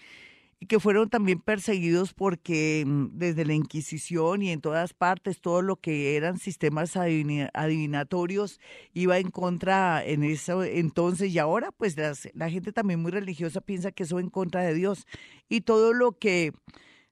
[0.58, 5.62] y que fueron también perseguidos porque mm, desde la Inquisición y en todas partes todo
[5.62, 8.60] lo que eran sistemas adivinatorios
[8.94, 11.96] iba en contra en eso entonces y ahora pues
[12.34, 15.06] la gente también muy religiosa piensa que eso va en contra de Dios
[15.48, 16.52] y todo lo que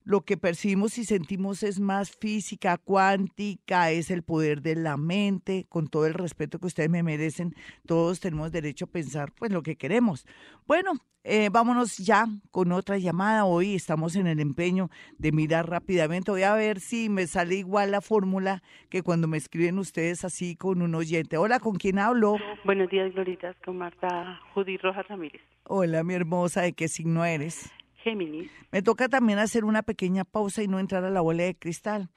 [0.05, 5.65] lo que percibimos y sentimos es más física, cuántica, es el poder de la mente,
[5.69, 7.55] con todo el respeto que ustedes me merecen,
[7.87, 10.27] todos tenemos derecho a pensar pues lo que queremos.
[10.67, 10.93] Bueno,
[11.27, 13.47] eh, vámonos ya con otra llamada.
[13.47, 16.31] Hoy estamos en el empeño de mirar rápidamente.
[16.31, 20.55] Voy a ver si me sale igual la fórmula que cuando me escriben ustedes así
[20.55, 21.39] con un oyente.
[21.39, 22.37] Hola, ¿con quién hablo?
[22.65, 25.41] Buenos días, Gloritas, con Marta Judy Rojas Ramírez.
[25.65, 27.73] Hola, mi hermosa, ¿de qué signo eres?
[28.05, 28.51] Géminis.
[28.71, 32.11] Me toca también hacer una pequeña pausa y no entrar a la bola de cristal.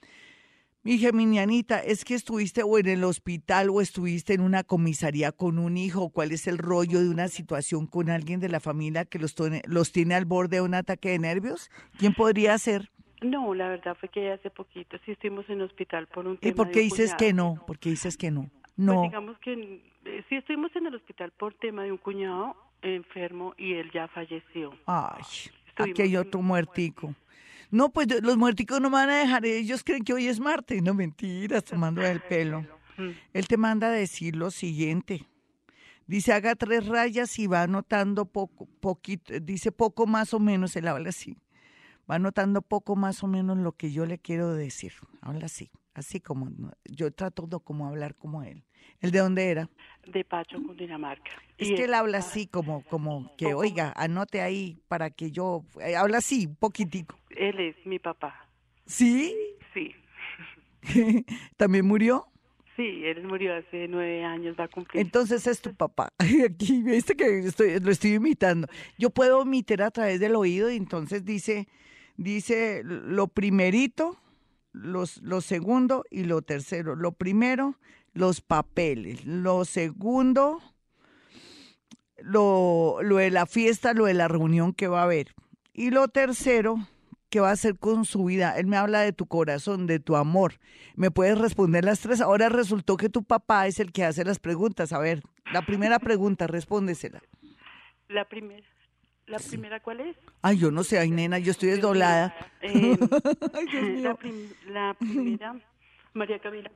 [0.83, 5.59] Mi geminianita, ¿es que estuviste o en el hospital o estuviste en una comisaría con
[5.59, 6.09] un hijo?
[6.09, 9.91] ¿Cuál es el rollo de una situación con alguien de la familia que los, los
[9.91, 11.69] tiene al borde de un ataque de nervios?
[11.97, 12.91] ¿Quién podría ser?
[13.21, 16.51] No, la verdad fue que hace poquito sí estuvimos en el hospital por un tema
[16.51, 17.55] ¿Y por qué dices que no?
[17.65, 18.49] ¿Por qué dices que no?
[18.77, 18.93] No.
[18.93, 23.55] Pues digamos que eh, sí estuvimos en el hospital por tema de un cuñado enfermo
[23.57, 24.73] y él ya falleció.
[24.85, 25.23] Ay,
[25.83, 27.15] aquí hay otro muertico.
[27.69, 30.81] No, pues los muerticos no me van a dejar, ellos creen que hoy es martes,
[30.81, 32.65] no mentiras, tomando el pelo.
[33.33, 35.27] Él te manda a decir lo siguiente.
[36.07, 40.87] Dice, haga tres rayas y va anotando poco, poquito, dice poco más o menos, él
[40.87, 41.37] habla así.
[42.09, 44.93] Va anotando poco más o menos lo que yo le quiero decir.
[45.19, 46.51] Habla así, así como
[46.85, 48.63] yo trato de como hablar como él.
[49.01, 49.69] ¿El de dónde era?
[50.05, 51.31] De Pacho, Cundinamarca.
[51.57, 55.65] Es que él habla así, como, como que, oiga, anote ahí para que yo...
[55.81, 57.17] Eh, habla así, poquitico.
[57.31, 58.47] Él es mi papá.
[58.85, 59.35] ¿Sí?
[59.73, 59.93] Sí.
[61.57, 62.27] ¿También murió?
[62.75, 65.01] Sí, él murió hace nueve años, va a cumplir.
[65.01, 66.13] Entonces es tu papá.
[66.45, 68.67] Aquí, viste que estoy, lo estoy imitando.
[68.99, 71.67] Yo puedo omitir a través del oído y entonces dice,
[72.17, 74.17] dice lo primerito,
[74.81, 76.95] los, lo segundo y lo tercero.
[76.95, 77.75] Lo primero,
[78.13, 79.25] los papeles.
[79.25, 80.61] Lo segundo,
[82.17, 85.33] lo, lo de la fiesta, lo de la reunión que va a haber.
[85.73, 86.77] Y lo tercero,
[87.29, 88.57] ¿qué va a hacer con su vida?
[88.57, 90.59] Él me habla de tu corazón, de tu amor.
[90.95, 92.21] ¿Me puedes responder las tres?
[92.21, 94.93] Ahora resultó que tu papá es el que hace las preguntas.
[94.93, 95.21] A ver,
[95.53, 97.21] la primera pregunta, respóndesela.
[98.07, 98.67] La primera.
[99.27, 100.15] ¿La primera cuál es?
[100.41, 102.33] Ay, yo no sé, ay, nena, yo estoy desdoblada.
[102.61, 102.97] Eh,
[104.67, 105.55] la, primera,
[106.13, 106.71] María Camila.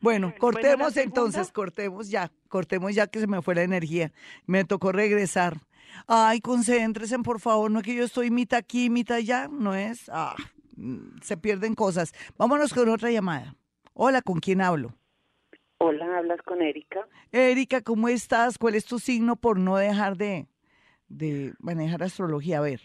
[0.00, 4.12] Bueno, cortemos entonces, cortemos ya, cortemos ya que se me fue la energía.
[4.46, 5.58] Me tocó regresar.
[6.08, 10.08] Ay, concéntrense, por favor, no es que yo estoy mitad aquí, mitad allá, no es.
[10.12, 10.34] Ah,
[11.22, 12.12] se pierden cosas.
[12.36, 13.54] Vámonos con otra llamada.
[13.94, 14.94] Hola, ¿con quién hablo?
[15.78, 17.06] Hola, hablas con Erika.
[17.30, 18.58] Erika, ¿cómo estás?
[18.58, 20.48] ¿Cuál es tu signo por no dejar de,
[21.08, 22.58] de manejar astrología?
[22.58, 22.80] A ver.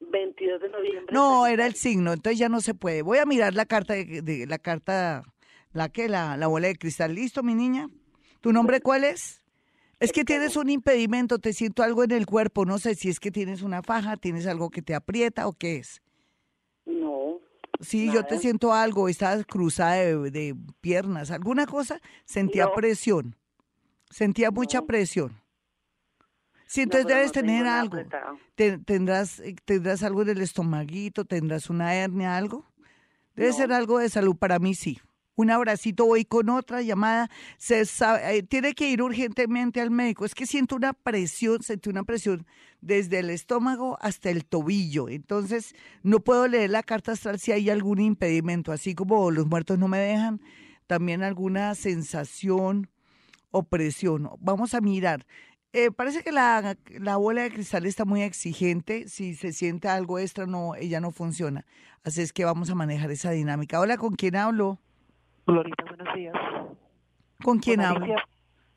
[0.00, 1.12] 22 de noviembre.
[1.12, 3.02] No, era el signo, entonces ya no se puede.
[3.02, 5.24] Voy a mirar la carta de la carta
[5.72, 7.14] ¿La que La, la bola de cristal.
[7.14, 7.88] ¿Listo, mi niña?
[8.40, 9.42] ¿Tu nombre cuál es?
[10.00, 13.20] Es que tienes un impedimento, te siento algo en el cuerpo, no sé si es
[13.20, 16.00] que tienes una faja, tienes algo que te aprieta o qué es.
[16.86, 17.38] No.
[17.80, 23.36] Sí, yo te siento algo, estás cruzada de, piernas, alguna cosa, sentía presión,
[24.08, 25.39] sentía mucha presión.
[26.70, 27.98] Sí, entonces debes tener algo.
[28.54, 31.24] ¿Tendrás, ¿Tendrás algo en el estomaguito?
[31.24, 32.64] ¿Tendrás una hernia, algo?
[33.34, 35.00] Debe ser algo de salud, para mí sí
[35.34, 40.26] un abracito, voy con otra llamada, se eh, tiene que ir urgentemente al médico.
[40.26, 42.46] Es que siento una presión, sentí una presión
[42.82, 45.08] desde el estómago hasta el tobillo.
[45.08, 49.78] Entonces, no puedo leer la carta astral si hay algún impedimento, así como los muertos
[49.78, 50.42] no me dejan,
[50.86, 52.90] también alguna sensación
[53.50, 54.30] o presión.
[54.40, 55.26] Vamos a mirar.
[55.72, 59.08] Eh, parece que la, la bola de cristal está muy exigente.
[59.08, 61.64] Si se siente algo extra, no, ella no funciona.
[62.02, 63.78] Así es que vamos a manejar esa dinámica.
[63.78, 64.78] Hola, ¿con quién hablo?
[65.46, 66.34] Glorita, buenos días.
[67.42, 68.14] ¿Con quién hablo?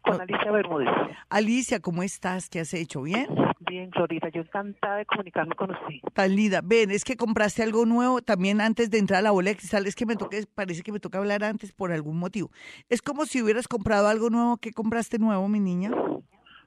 [0.04, 0.90] Con Alicia Bermúdez.
[1.30, 2.50] Alicia, ¿cómo estás?
[2.50, 3.02] ¿Qué has hecho?
[3.02, 3.28] ¿Bien?
[3.62, 5.96] Bien, Glorita, yo encantada de comunicarme con usted.
[6.14, 6.62] Tan linda.
[6.64, 9.88] Ven, es que compraste algo nuevo también antes de entrar a la bola de cristal.
[9.88, 12.52] Es que me toque, parece que me toca hablar antes por algún motivo.
[12.90, 14.58] Es como si hubieras comprado algo nuevo.
[14.58, 15.92] ¿Qué compraste nuevo, mi niña?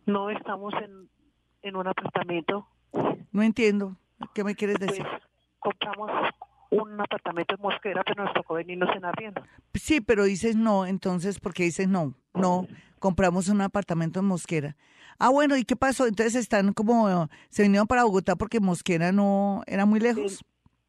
[0.07, 1.09] No, estamos en,
[1.63, 2.67] en un apartamento.
[3.33, 3.97] No entiendo.
[4.35, 5.05] ¿Qué me quieres decir?
[5.05, 5.23] Pues,
[5.59, 6.11] compramos
[6.71, 9.43] un apartamento en Mosquera, pero nos tocó venirnos en arriendo.
[9.75, 12.15] Sí, pero dices no, entonces, ¿por qué dices no?
[12.35, 12.67] No,
[12.99, 14.77] compramos un apartamento en Mosquera.
[15.19, 16.07] Ah, bueno, ¿y qué pasó?
[16.07, 20.45] Entonces están como, se vinieron para Bogotá porque Mosquera no era muy lejos.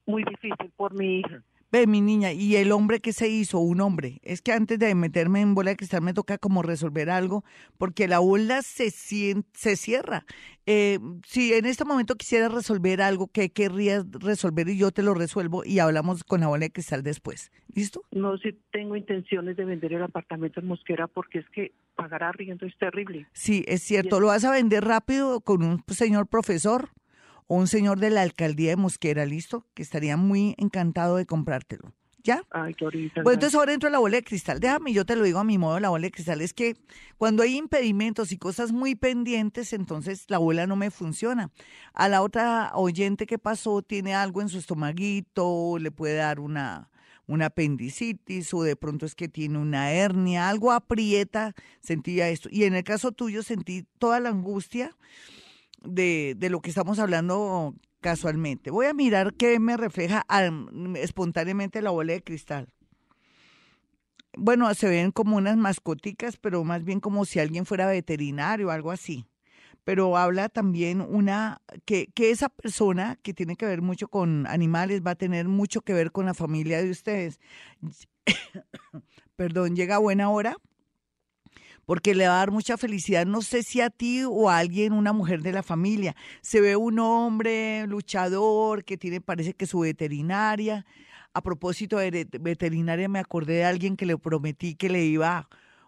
[0.05, 1.43] muy difícil por mi hija.
[1.69, 3.59] Ve, mi niña, ¿y el hombre que se hizo?
[3.59, 4.19] Un hombre.
[4.23, 7.43] Es que antes de meterme en bola de cristal me toca como resolver algo,
[7.77, 10.25] porque la bola se, se cierra.
[10.65, 14.69] Eh, si en este momento quisiera resolver algo, ¿qué querrías resolver?
[14.69, 17.51] Y yo te lo resuelvo y hablamos con la bola de cristal después.
[17.75, 18.01] ¿Listo?
[18.11, 22.65] No, si tengo intenciones de vender el apartamento en Mosquera porque es que pagar arriendo
[22.65, 23.27] es terrible.
[23.33, 24.21] Sí, es cierto.
[24.21, 26.91] ¿Lo vas a vender rápido con un señor profesor?
[27.47, 29.65] O un señor de la alcaldía de Mosquera, ¿listo?
[29.73, 31.93] Que estaría muy encantado de comprártelo.
[32.23, 32.43] ¿Ya?
[32.51, 33.23] Ay, Glorita.
[33.23, 34.59] Pues entonces ahora entro a la bola de cristal.
[34.59, 36.75] Déjame, yo te lo digo a mi modo, la bola de cristal es que
[37.17, 41.51] cuando hay impedimentos y cosas muy pendientes, entonces la bola no me funciona.
[41.93, 46.89] A la otra oyente que pasó tiene algo en su estomaguito, le puede dar una,
[47.27, 52.49] una apendicitis o de pronto es que tiene una hernia, algo aprieta, sentía esto.
[52.51, 54.97] Y en el caso tuyo sentí toda la angustia
[55.83, 58.71] de, de lo que estamos hablando casualmente.
[58.71, 60.25] Voy a mirar qué me refleja
[60.95, 62.67] espontáneamente la bola de cristal.
[64.37, 68.71] Bueno, se ven como unas mascoticas, pero más bien como si alguien fuera veterinario o
[68.71, 69.25] algo así.
[69.83, 75.01] Pero habla también una que, que esa persona que tiene que ver mucho con animales
[75.05, 77.39] va a tener mucho que ver con la familia de ustedes.
[79.35, 80.57] Perdón, llega a buena hora
[81.87, 84.91] porque le va a dar mucha felicidad, no sé si a ti o a alguien,
[84.91, 86.17] una mujer de la familia.
[86.41, 90.85] Se ve un hombre luchador que tiene, parece que su veterinaria.
[91.33, 95.47] A propósito de veterinaria, me acordé de alguien que le prometí que le iba,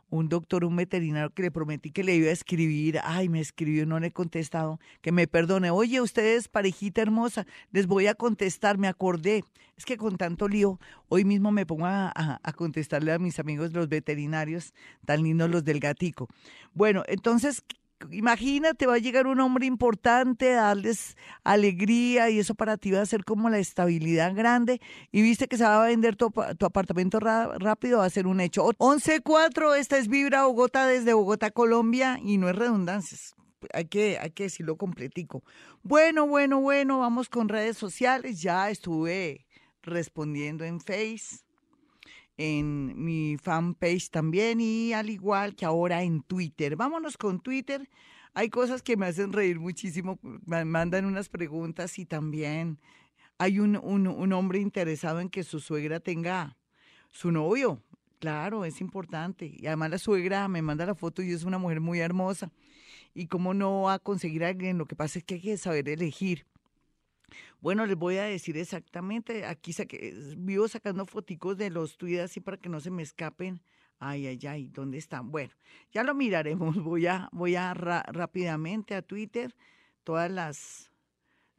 [0.10, 3.00] un doctor, un veterinario que le prometí que le iba a escribir.
[3.04, 4.80] Ay, me escribió, no le he contestado.
[5.02, 5.72] Que me perdone.
[5.72, 9.44] Oye, ustedes, parejita hermosa, les voy a contestar, me acordé.
[9.78, 13.72] Es que con tanto lío, hoy mismo me pongo a, a- contestarle a mis amigos
[13.72, 14.74] los veterinarios,
[15.06, 16.28] tan lindos los del gatico.
[16.74, 17.64] Bueno, entonces,
[18.12, 23.02] imagínate, va a llegar un hombre importante a darles alegría y eso para ti va
[23.02, 24.80] a ser como la estabilidad grande.
[25.12, 28.28] Y viste que se va a vender tu, apa- tu apartamento rápido, va a ser
[28.28, 28.64] un hecho.
[28.78, 33.36] 11.4, esta es Vibra Bogotá desde Bogotá, Colombia, y no es redundancias.
[33.74, 35.44] Hay que, hay que decirlo completico.
[35.84, 38.42] Bueno, bueno, bueno, vamos con redes sociales.
[38.42, 39.46] Ya estuve
[39.82, 41.40] respondiendo en Face,
[42.40, 46.78] en mi fanpage también y al igual que ahora en Twitter.
[46.78, 47.90] Vámonos con Twitter.
[48.34, 50.18] Hay cosas que me hacen reír muchísimo.
[50.46, 52.80] Me mandan unas preguntas y también
[53.40, 56.56] hay un, un, hombre interesado en que su suegra tenga
[57.10, 57.84] su novio.
[58.20, 59.54] Claro, es importante.
[59.58, 62.54] Y además la suegra me manda la foto y es una mujer muy hermosa.
[63.14, 64.78] ¿Y cómo no va a conseguir a alguien?
[64.78, 66.46] Lo que pasa es que hay que saber elegir.
[67.62, 69.46] Bueno, les voy a decir exactamente.
[69.46, 69.74] Aquí
[70.38, 73.62] vivo sacando foticos de los tweets así para que no se me escapen.
[74.00, 75.30] Ay, ay, ay, ¿dónde están?
[75.30, 75.54] Bueno,
[75.92, 76.76] ya lo miraremos.
[76.84, 79.54] Voy a, voy a rápidamente a Twitter
[80.04, 80.92] todas las,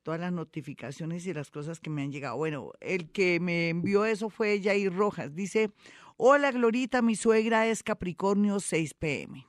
[0.03, 2.37] todas las notificaciones y las cosas que me han llegado.
[2.37, 5.35] Bueno, el que me envió eso fue Jair Rojas.
[5.35, 5.71] Dice,
[6.17, 9.47] hola Glorita, mi suegra es Capricornio 6 pm.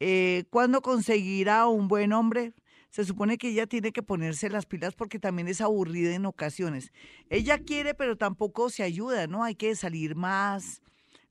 [0.00, 2.54] Eh, ¿Cuándo conseguirá un buen hombre?
[2.90, 6.92] Se supone que ella tiene que ponerse las pilas porque también es aburrida en ocasiones.
[7.28, 9.44] Ella quiere, pero tampoco se ayuda, ¿no?
[9.44, 10.82] Hay que salir más,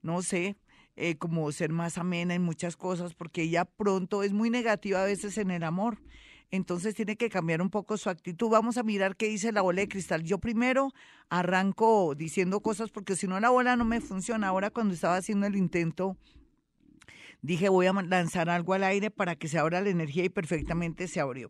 [0.01, 0.55] no sé,
[0.95, 5.05] eh, como ser más amena en muchas cosas, porque ella pronto es muy negativa a
[5.05, 6.01] veces en el amor.
[6.51, 8.49] Entonces tiene que cambiar un poco su actitud.
[8.49, 10.23] Vamos a mirar qué dice la bola de cristal.
[10.23, 10.91] Yo primero
[11.29, 14.47] arranco diciendo cosas porque si no la bola no me funciona.
[14.47, 16.17] Ahora cuando estaba haciendo el intento
[17.41, 21.07] dije voy a lanzar algo al aire para que se abra la energía y perfectamente
[21.07, 21.49] se abrió.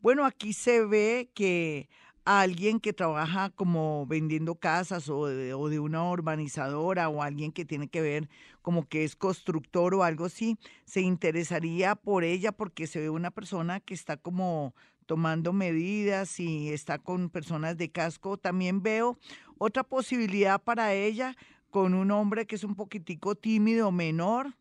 [0.00, 1.88] Bueno, aquí se ve que
[2.24, 7.64] alguien que trabaja como vendiendo casas o de, o de una urbanizadora o alguien que
[7.64, 8.28] tiene que ver
[8.62, 13.30] como que es constructor o algo así, se interesaría por ella porque se ve una
[13.30, 14.74] persona que está como
[15.06, 18.36] tomando medidas y está con personas de casco.
[18.36, 19.18] También veo
[19.58, 21.36] otra posibilidad para ella
[21.70, 24.54] con un hombre que es un poquitico tímido, menor,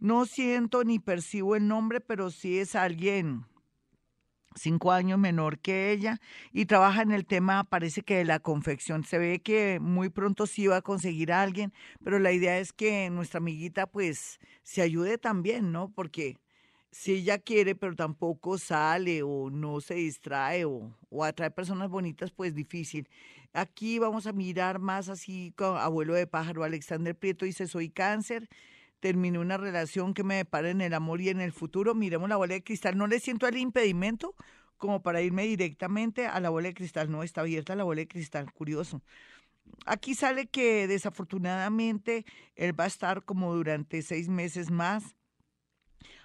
[0.00, 3.44] no siento ni percibo el nombre, pero sí es alguien
[4.56, 6.20] cinco años menor que ella
[6.52, 9.04] y trabaja en el tema, parece que de la confección.
[9.04, 12.72] Se ve que muy pronto sí va a conseguir a alguien, pero la idea es
[12.72, 15.90] que nuestra amiguita pues se ayude también, ¿no?
[15.90, 16.36] Porque
[16.90, 22.32] si ella quiere, pero tampoco sale o no se distrae o, o atrae personas bonitas,
[22.32, 23.08] pues difícil.
[23.52, 28.48] Aquí vamos a mirar más así, con abuelo de pájaro, Alexander Prieto dice, soy cáncer
[29.00, 31.94] terminé una relación que me depara en el amor y en el futuro.
[31.94, 32.96] Miremos la bola de cristal.
[32.96, 34.34] No le siento el impedimento
[34.76, 37.10] como para irme directamente a la bola de cristal.
[37.10, 38.52] No, está abierta la bola de cristal.
[38.52, 39.02] Curioso.
[39.86, 45.16] Aquí sale que desafortunadamente él va a estar como durante seis meses más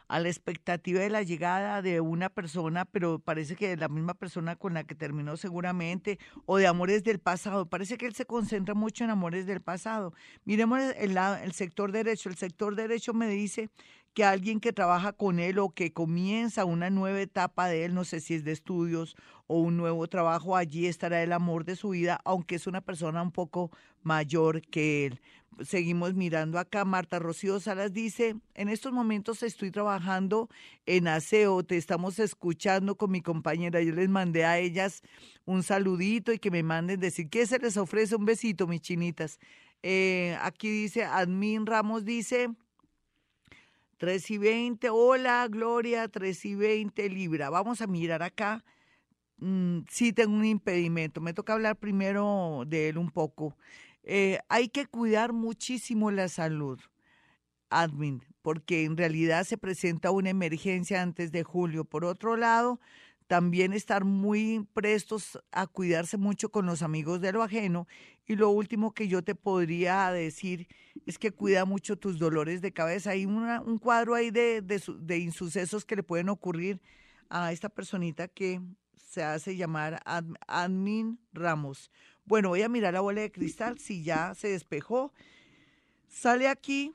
[0.08, 4.56] a la expectativa de la llegada de una persona, pero parece que la misma persona
[4.56, 7.66] con la que terminó seguramente, o de amores del pasado.
[7.66, 10.14] Parece que él se concentra mucho en amores del pasado.
[10.46, 12.30] Miremos el, el sector derecho.
[12.30, 13.70] El sector derecho me dice
[14.16, 18.06] que alguien que trabaja con él o que comienza una nueva etapa de él, no
[18.06, 21.90] sé si es de estudios o un nuevo trabajo, allí estará el amor de su
[21.90, 23.72] vida, aunque es una persona un poco
[24.04, 25.22] mayor que él.
[25.62, 26.86] Seguimos mirando acá.
[26.86, 30.50] Marta Rocío Salas dice, en estos momentos estoy trabajando
[30.86, 33.82] en aseo, te estamos escuchando con mi compañera.
[33.82, 35.02] Yo les mandé a ellas
[35.44, 39.40] un saludito y que me manden decir que se les ofrece un besito, mis chinitas.
[39.84, 42.50] Eh, aquí dice, Admin Ramos dice,
[43.98, 47.50] 3 y 20, hola Gloria, 3 y 20 Libra.
[47.50, 48.64] Vamos a mirar acá.
[49.38, 53.56] Mm, sí tengo un impedimento, me toca hablar primero de él un poco.
[54.04, 56.80] Eh, hay que cuidar muchísimo la salud,
[57.70, 61.86] admin, porque en realidad se presenta una emergencia antes de julio.
[61.86, 62.80] Por otro lado,
[63.28, 67.88] también estar muy prestos a cuidarse mucho con los amigos de lo ajeno.
[68.28, 70.68] Y lo último que yo te podría decir
[71.06, 73.12] es que cuida mucho tus dolores de cabeza.
[73.12, 76.82] Hay un cuadro ahí de, de, insucesos que le pueden ocurrir
[77.30, 78.62] a esta personita que
[78.96, 80.02] se hace llamar
[80.48, 81.92] Admin Ramos.
[82.26, 85.14] Bueno, voy a mirar la bola de cristal si ya se despejó.
[86.08, 86.94] Sale aquí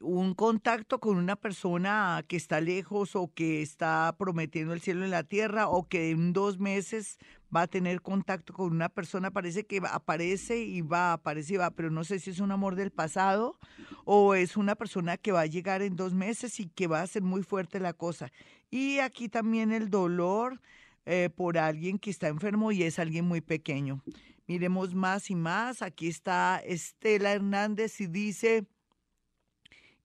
[0.00, 5.10] un contacto con una persona que está lejos o que está prometiendo el cielo en
[5.10, 7.18] la tierra o que en dos meses
[7.54, 11.70] va a tener contacto con una persona, parece que aparece y va, aparece y va,
[11.70, 13.58] pero no sé si es un amor del pasado
[14.04, 17.06] o es una persona que va a llegar en dos meses y que va a
[17.06, 18.32] ser muy fuerte la cosa.
[18.70, 20.60] Y aquí también el dolor
[21.06, 24.02] eh, por alguien que está enfermo y es alguien muy pequeño.
[24.46, 25.80] Miremos más y más.
[25.80, 28.66] Aquí está Estela Hernández y dice,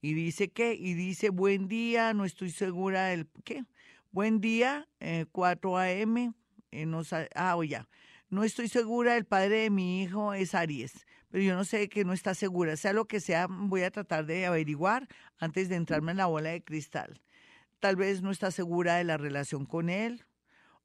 [0.02, 3.64] y dice qué, y dice buen día, no estoy segura del qué.
[4.12, 4.88] Buen día,
[5.32, 6.34] 4 eh, a.m.
[6.72, 7.02] Eh, no,
[7.36, 7.88] ah, o ya.
[8.30, 12.06] No estoy segura, el padre de mi hijo es Aries, pero yo no sé que
[12.06, 12.76] no está segura.
[12.78, 16.50] Sea lo que sea, voy a tratar de averiguar antes de entrarme en la bola
[16.50, 17.22] de cristal.
[17.80, 20.26] Tal vez no está segura de la relación con él,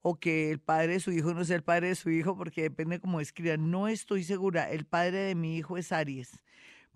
[0.00, 2.62] o que el padre de su hijo no es el padre de su hijo, porque
[2.62, 3.70] depende cómo escriban.
[3.70, 6.42] No estoy segura, el padre de mi hijo es Aries.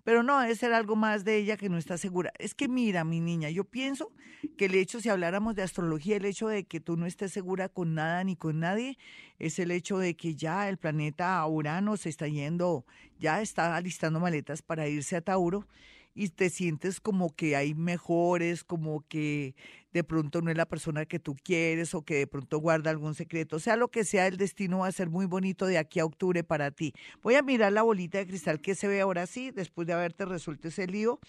[0.09, 2.33] Pero no, debe ser algo más de ella que no está segura.
[2.39, 4.11] Es que mira, mi niña, yo pienso
[4.57, 7.69] que el hecho, si habláramos de astrología, el hecho de que tú no estés segura
[7.69, 8.97] con nada ni con nadie,
[9.37, 12.87] es el hecho de que ya el planeta Urano se está yendo,
[13.19, 15.67] ya está alistando maletas para irse a Tauro
[16.15, 19.53] y te sientes como que hay mejores, como que
[19.93, 23.15] de pronto no es la persona que tú quieres o que de pronto guarda algún
[23.15, 23.59] secreto.
[23.59, 26.43] Sea lo que sea, el destino va a ser muy bonito de aquí a octubre
[26.43, 26.93] para ti.
[27.21, 30.25] Voy a mirar la bolita de cristal que se ve ahora sí, después de haberte
[30.25, 31.19] resuelto ese lío.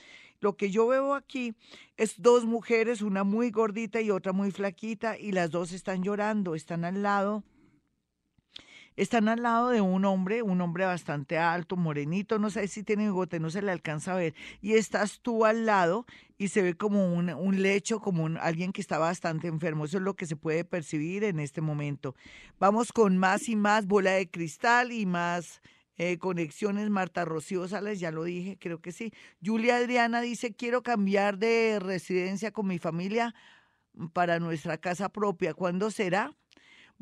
[0.41, 1.55] Lo que yo veo aquí
[1.97, 6.55] es dos mujeres, una muy gordita y otra muy flaquita, y las dos están llorando,
[6.55, 7.45] están al lado
[9.03, 13.05] están al lado de un hombre, un hombre bastante alto, morenito, no sé si tiene
[13.05, 16.05] bigote, no se le alcanza a ver, y estás tú al lado
[16.37, 19.87] y se ve como un, lecho, como un, alguien que está bastante enfermo.
[19.87, 22.15] Eso es lo que se puede percibir en este momento.
[22.59, 25.63] Vamos con más y más bola de cristal y más
[25.97, 26.91] eh, conexiones.
[26.91, 29.13] Marta Rocío Sales, ya lo dije, creo que sí.
[29.43, 33.35] Julia Adriana dice, quiero cambiar de residencia con mi familia
[34.13, 35.55] para nuestra casa propia.
[35.55, 36.35] ¿Cuándo será?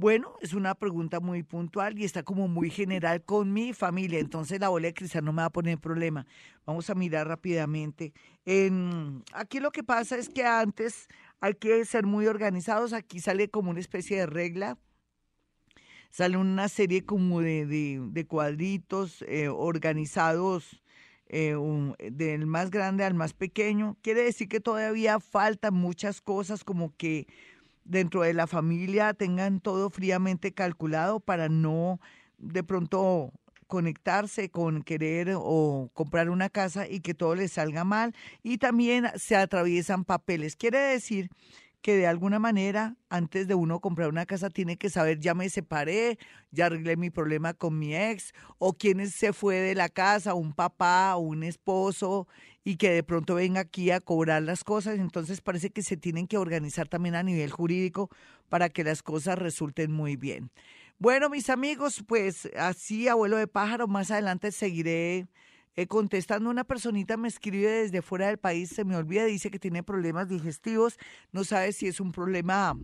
[0.01, 4.61] Bueno, es una pregunta muy puntual y está como muy general con mi familia, entonces
[4.61, 6.25] la bola de cristal no me va a poner problema.
[6.65, 8.13] Vamos a mirar rápidamente.
[8.45, 11.09] En, aquí lo que pasa es que antes
[11.41, 14.79] hay que ser muy organizados, aquí sale como una especie de regla,
[16.11, 20.81] sale una serie como de, cuadritos eh, organizados.
[21.31, 21.55] Eh,
[22.11, 27.27] del más grande al más pequeño, quiere decir que todavía faltan muchas cosas como que
[27.89, 32.01] dentro de la familia tengan todo fríamente calculado para no
[32.37, 33.33] de pronto
[33.67, 39.09] conectarse con querer o comprar una casa y que todo les salga mal y también
[39.17, 40.57] se atraviesan papeles.
[40.57, 41.31] Quiere decir
[41.83, 45.49] que de alguna manera antes de uno comprar una casa tiene que saber ya me
[45.49, 46.19] separé,
[46.51, 50.53] ya arreglé mi problema con mi ex o quién se fue de la casa, un
[50.53, 52.27] papá o un esposo
[52.69, 54.99] y que de pronto venga aquí a cobrar las cosas.
[54.99, 58.11] Entonces parece que se tienen que organizar también a nivel jurídico
[58.51, 60.51] para que las cosas resulten muy bien.
[60.99, 65.29] Bueno, mis amigos, pues así, abuelo de pájaro, más adelante seguiré
[65.77, 66.51] eh, contestando.
[66.51, 70.29] Una personita me escribe desde fuera del país, se me olvida, dice que tiene problemas
[70.29, 70.99] digestivos,
[71.33, 72.77] no sabe si es un problema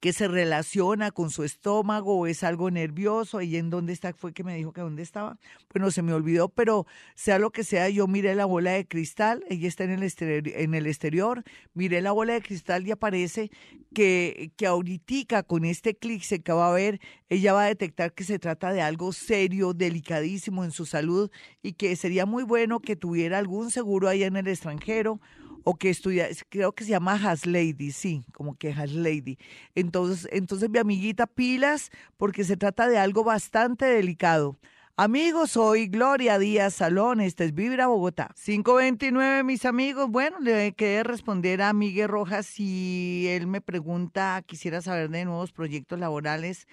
[0.00, 4.32] que se relaciona con su estómago o es algo nervioso y en dónde está, fue
[4.32, 5.38] que me dijo que dónde estaba.
[5.72, 9.44] Bueno, se me olvidó, pero sea lo que sea, yo miré la bola de cristal,
[9.48, 11.44] ella está en el exterior, en el exterior
[11.74, 13.50] miré la bola de cristal y aparece
[13.94, 18.24] que, que ahorita con este clic se va a ver, ella va a detectar que
[18.24, 21.30] se trata de algo serio, delicadísimo en su salud
[21.62, 25.20] y que sería muy bueno que tuviera algún seguro ahí en el extranjero
[25.64, 29.38] o que estudia, creo que se llama Has Lady, sí, como que Has Lady.
[29.74, 34.58] Entonces, entonces mi amiguita, pilas, porque se trata de algo bastante delicado.
[34.96, 38.34] Amigos, soy Gloria Díaz Salón, este es Vibra Bogotá.
[38.44, 40.10] 529, mis amigos.
[40.10, 45.52] Bueno, le quedé responder a Miguel Rojas si él me pregunta, quisiera saber de nuevos
[45.52, 46.68] proyectos laborales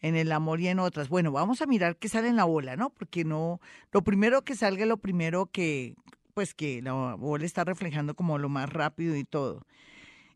[0.00, 1.10] en el amor y en otras.
[1.10, 2.88] Bueno, vamos a mirar qué sale en la bola, ¿no?
[2.88, 3.60] Porque no,
[3.92, 5.96] lo primero que salga lo primero que,
[6.36, 9.62] pues que la bola está reflejando como lo más rápido y todo.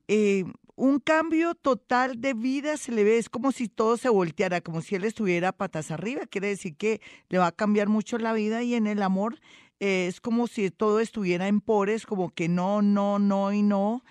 [0.09, 0.45] Eh,
[0.75, 4.81] un cambio total de vida se le ve, es como si todo se volteara, como
[4.81, 8.63] si él estuviera patas arriba, quiere decir que le va a cambiar mucho la vida
[8.63, 9.41] y en el amor
[9.79, 14.03] eh, es como si todo estuviera en pores, como que no, no, no y no.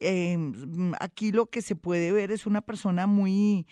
[0.00, 0.36] Eh,
[1.00, 3.66] aquí lo que se puede ver es una persona muy,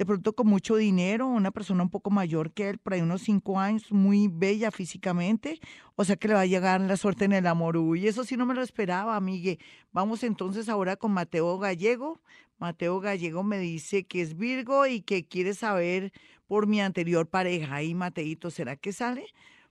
[0.00, 3.20] de pronto con mucho dinero, una persona un poco mayor que él, por ahí unos
[3.20, 5.60] cinco años, muy bella físicamente,
[5.94, 7.76] o sea que le va a llegar la suerte en el amor.
[7.76, 9.58] Uy, eso sí no me lo esperaba, amigue.
[9.92, 12.18] Vamos entonces ahora con Mateo Gallego.
[12.58, 16.14] Mateo Gallego me dice que es Virgo y que quiere saber
[16.46, 17.82] por mi anterior pareja.
[17.82, 19.26] Y Mateito, ¿será que sale?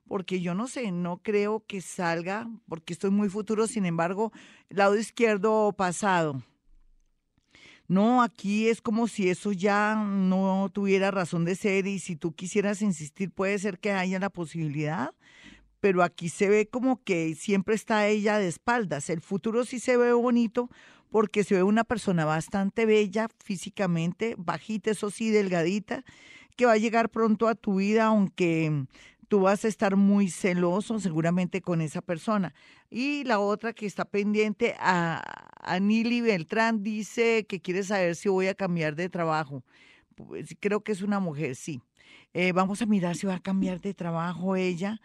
[0.08, 4.32] Porque yo no sé, no creo que salga, porque estoy muy futuro, sin embargo,
[4.70, 6.44] lado izquierdo pasado.
[7.90, 12.34] No, aquí es como si eso ya no tuviera razón de ser y si tú
[12.34, 15.10] quisieras insistir puede ser que haya la posibilidad,
[15.80, 19.10] pero aquí se ve como que siempre está ella de espaldas.
[19.10, 20.70] El futuro sí se ve bonito
[21.10, 26.04] porque se ve una persona bastante bella físicamente, bajita, eso sí, delgadita,
[26.56, 28.86] que va a llegar pronto a tu vida, aunque
[29.30, 32.54] tú vas a estar muy celoso seguramente con esa persona.
[32.90, 35.24] Y la otra que está pendiente, a,
[35.62, 39.64] a Nili Beltrán, dice que quiere saber si voy a cambiar de trabajo.
[40.16, 41.82] Pues, creo que es una mujer, sí.
[42.34, 45.00] Eh, vamos a mirar si va a cambiar de trabajo ella.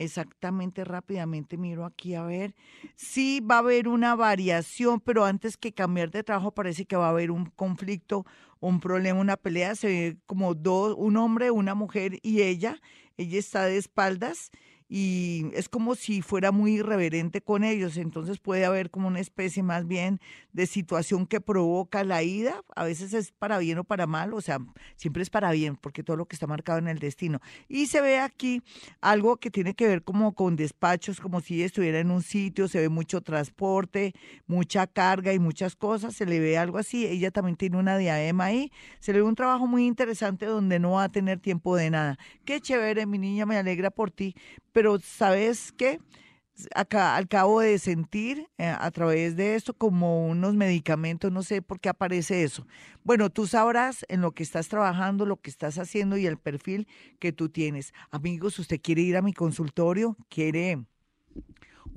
[0.00, 2.54] Exactamente, rápidamente miro aquí a ver.
[2.94, 7.06] Sí va a haber una variación, pero antes que cambiar de trabajo parece que va
[7.06, 8.24] a haber un conflicto,
[8.60, 9.74] un problema, una pelea.
[9.74, 12.80] Se ve como dos, un hombre, una mujer y ella
[13.18, 14.50] ella está de espaldas
[14.88, 19.62] y es como si fuera muy irreverente con ellos, entonces puede haber como una especie
[19.62, 20.18] más bien
[20.52, 24.40] de situación que provoca la ida, a veces es para bien o para mal, o
[24.40, 24.58] sea,
[24.96, 27.40] siempre es para bien, porque todo lo que está marcado en el destino.
[27.68, 28.62] Y se ve aquí
[29.02, 32.80] algo que tiene que ver como con despachos, como si estuviera en un sitio, se
[32.80, 34.14] ve mucho transporte,
[34.46, 38.46] mucha carga y muchas cosas, se le ve algo así, ella también tiene una diadema
[38.46, 41.90] ahí, se le ve un trabajo muy interesante donde no va a tener tiempo de
[41.90, 42.18] nada.
[42.46, 44.34] Qué chévere, mi niña, me alegra por ti
[44.78, 45.98] pero ¿sabes qué?
[46.72, 51.80] Acá acabo de sentir eh, a través de esto como unos medicamentos, no sé por
[51.80, 52.64] qué aparece eso.
[53.02, 56.86] Bueno, tú sabrás en lo que estás trabajando, lo que estás haciendo y el perfil
[57.18, 57.92] que tú tienes.
[58.12, 60.84] Amigos, usted quiere ir a mi consultorio, quiere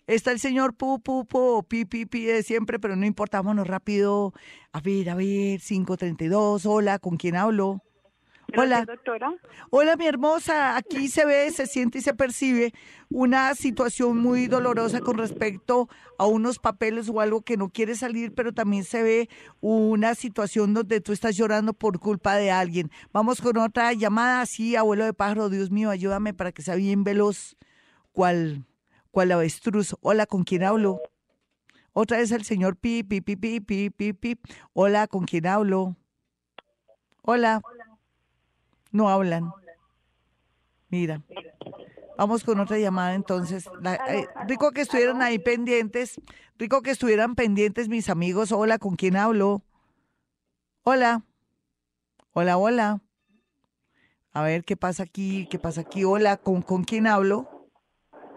[0.07, 3.66] Está el señor Pu, Pu, Pu, Pi, Pi, Pi de siempre, pero no importa, vámonos
[3.66, 4.32] rápido.
[4.72, 6.66] A ver, a ver, 532.
[6.66, 7.82] Hola, ¿con quién hablo?
[8.57, 8.84] Hola.
[8.86, 9.34] doctora.
[9.70, 10.76] Hola, mi hermosa.
[10.76, 12.72] Aquí se ve, se siente y se percibe
[13.11, 18.32] una situación muy dolorosa con respecto a unos papeles o algo que no quiere salir,
[18.34, 19.28] pero también se ve
[19.61, 22.91] una situación donde tú estás llorando por culpa de alguien.
[23.12, 24.47] Vamos con otra llamada.
[24.47, 27.57] Sí, abuelo de pájaro, Dios mío, ayúdame para que sea bien veloz.
[28.12, 28.64] ¿Cuál,
[29.11, 29.97] cuál avestruz?
[30.01, 31.01] Hola, ¿con quién hablo?
[31.93, 34.39] Otra vez el señor Pi, Pi, Pi, Pi, Pi, Pi, Pi.
[34.73, 35.97] Hola, ¿con quién hablo?
[37.23, 37.61] Hola.
[38.93, 39.53] No hablan.
[40.89, 41.23] Mira.
[42.17, 43.69] Vamos con otra llamada entonces.
[44.09, 46.21] Eh, rico que estuvieran ahí pendientes.
[46.57, 48.53] Rico que estuvieran pendientes mis amigos.
[48.53, 49.63] Hola, ¿con quién hablo?
[50.85, 51.23] Hola.
[52.33, 53.01] Hola, hola.
[54.33, 55.47] A ver, ¿qué pasa aquí?
[55.51, 56.05] ¿Qué pasa aquí?
[56.05, 57.58] Hola, ¿con, con quién hablo?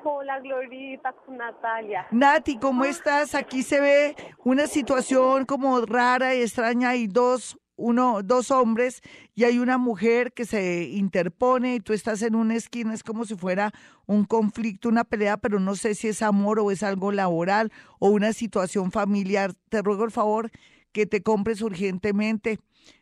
[0.03, 2.07] Hola, Glorita, Natalia.
[2.11, 3.35] Nati, ¿cómo estás?
[3.35, 6.89] Aquí se ve una situación como rara y extraña.
[6.89, 9.01] Hay dos uno, dos hombres
[9.35, 13.25] y hay una mujer que se interpone y tú estás en una esquina, es como
[13.25, 13.71] si fuera
[14.05, 18.09] un conflicto, una pelea, pero no sé si es amor o es algo laboral o
[18.09, 19.53] una situación familiar.
[19.69, 20.51] Te ruego el favor
[20.91, 22.59] que te compres urgentemente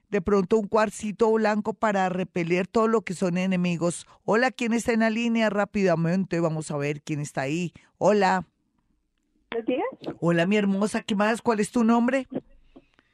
[0.10, 4.06] de pronto un cuarcito blanco para repeler todo lo que son enemigos.
[4.26, 5.50] Hola, ¿quién está en la línea?
[5.50, 7.74] Rápidamente, vamos a ver quién está ahí.
[7.98, 8.46] Hola.
[9.52, 10.16] Buenos días.
[10.20, 11.42] Hola, mi hermosa, ¿qué más?
[11.42, 12.28] ¿Cuál es tu nombre?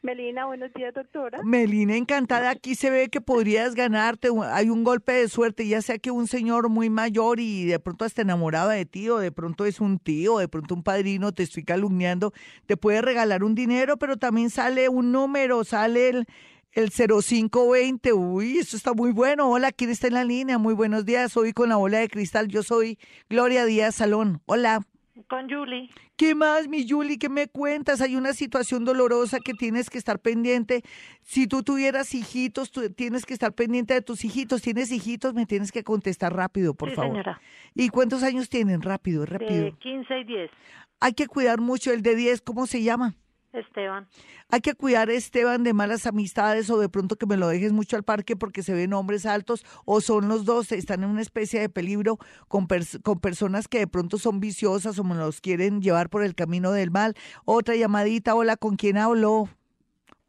[0.06, 1.40] Melina, buenos días, doctora.
[1.44, 2.52] Melina, encantada.
[2.52, 4.30] Aquí se ve que podrías ganarte.
[4.52, 8.06] Hay un golpe de suerte, ya sea que un señor muy mayor y de pronto
[8.06, 11.42] está enamorado de ti, o de pronto es un tío, de pronto un padrino, te
[11.42, 12.34] estoy calumniando,
[12.68, 16.28] te puede regalar un dinero, pero también sale un número, sale el,
[16.76, 18.14] el 0520.
[18.14, 19.50] Uy, eso está muy bueno.
[19.50, 20.58] Hola, ¿quién está en la línea?
[20.58, 21.32] Muy buenos días.
[21.32, 22.48] Soy con la bola de cristal.
[22.50, 23.00] Yo soy
[23.30, 24.42] Gloria Díaz Salón.
[24.46, 24.82] Hola.
[25.30, 25.90] Con Julie.
[26.18, 27.18] ¿Qué más, mi Julie?
[27.18, 28.02] ¿Qué me cuentas?
[28.02, 30.84] Hay una situación dolorosa que tienes que estar pendiente.
[31.24, 34.62] Si tú tuvieras hijitos, tú tienes que estar pendiente de tus hijitos.
[34.62, 35.34] ¿Tienes hijitos?
[35.34, 37.12] Me tienes que contestar rápido, por Sí, favor.
[37.12, 37.42] señora.
[37.74, 38.82] ¿Y cuántos años tienen?
[38.82, 39.64] Rápido, rápido.
[39.64, 40.52] De 15 y 10.
[41.00, 42.42] Hay que cuidar mucho el de 10.
[42.42, 43.16] ¿Cómo se llama?
[43.56, 44.08] Esteban.
[44.50, 47.96] Hay que cuidar, Esteban, de malas amistades o de pronto que me lo dejes mucho
[47.96, 51.60] al parque porque se ven hombres altos o son los dos, están en una especie
[51.60, 55.82] de peligro con, pers- con personas que de pronto son viciosas o me los quieren
[55.82, 57.16] llevar por el camino del mal.
[57.46, 59.50] Otra llamadita, hola, ¿con quién hablo?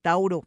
[0.00, 0.44] Tauro,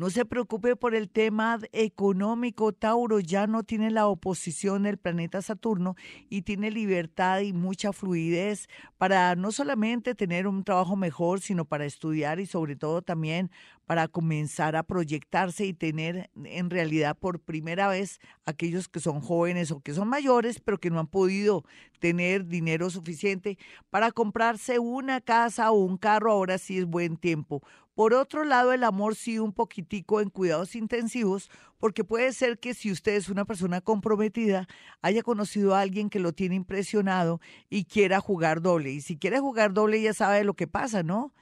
[0.00, 2.72] no se preocupe por el tema económico.
[2.72, 5.94] Tauro ya no tiene la oposición del planeta Saturno
[6.30, 11.84] y tiene libertad y mucha fluidez para no solamente tener un trabajo mejor, sino para
[11.84, 13.50] estudiar y sobre todo también
[13.84, 19.70] para comenzar a proyectarse y tener en realidad por primera vez aquellos que son jóvenes
[19.72, 21.64] o que son mayores, pero que no han podido
[21.98, 23.58] tener dinero suficiente
[23.90, 26.30] para comprarse una casa o un carro.
[26.30, 27.62] Ahora sí es buen tiempo.
[27.94, 32.74] Por otro lado, el amor sí un poquitico en cuidados intensivos, porque puede ser que
[32.74, 34.68] si usted es una persona comprometida,
[35.02, 38.90] haya conocido a alguien que lo tiene impresionado y quiera jugar doble.
[38.92, 41.34] Y si quiere jugar doble, ya sabe lo que pasa, ¿no?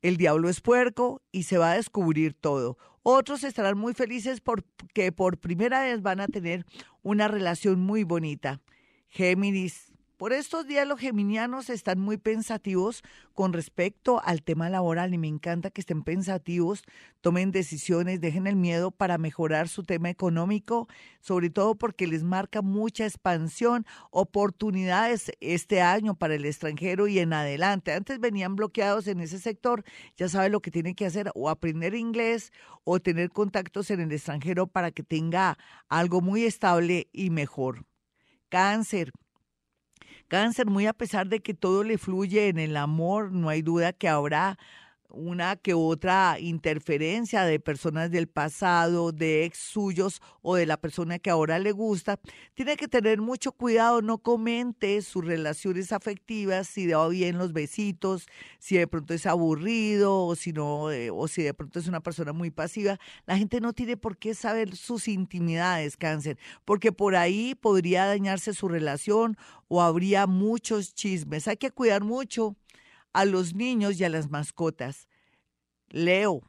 [0.00, 2.76] El diablo es puerco y se va a descubrir todo.
[3.04, 6.66] Otros estarán muy felices porque por primera vez van a tener
[7.02, 8.60] una relación muy bonita.
[9.08, 9.91] Géminis,
[10.22, 13.02] por estos días los geminianos están muy pensativos
[13.34, 16.84] con respecto al tema laboral y me encanta que estén pensativos,
[17.22, 20.86] tomen decisiones, dejen el miedo para mejorar su tema económico,
[21.20, 27.32] sobre todo porque les marca mucha expansión, oportunidades este año para el extranjero y en
[27.32, 27.92] adelante.
[27.92, 29.82] Antes venían bloqueados en ese sector,
[30.16, 32.52] ya sabe lo que tienen que hacer o aprender inglés
[32.84, 35.58] o tener contactos en el extranjero para que tenga
[35.88, 37.86] algo muy estable y mejor.
[38.48, 39.10] Cáncer.
[40.32, 43.92] Cáncer, muy a pesar de que todo le fluye en el amor, no hay duda
[43.92, 44.58] que habrá
[45.12, 51.18] una que otra interferencia de personas del pasado, de ex suyos o de la persona
[51.18, 52.18] que ahora le gusta,
[52.54, 58.26] tiene que tener mucho cuidado, no comente sus relaciones afectivas, si da bien los besitos,
[58.58, 62.00] si de pronto es aburrido o si no, eh, o si de pronto es una
[62.00, 62.98] persona muy pasiva.
[63.26, 68.54] La gente no tiene por qué saber sus intimidades, cáncer, porque por ahí podría dañarse
[68.54, 69.36] su relación
[69.68, 71.48] o habría muchos chismes.
[71.48, 72.56] Hay que cuidar mucho
[73.12, 75.08] a los niños y a las mascotas.
[75.88, 76.42] Leo.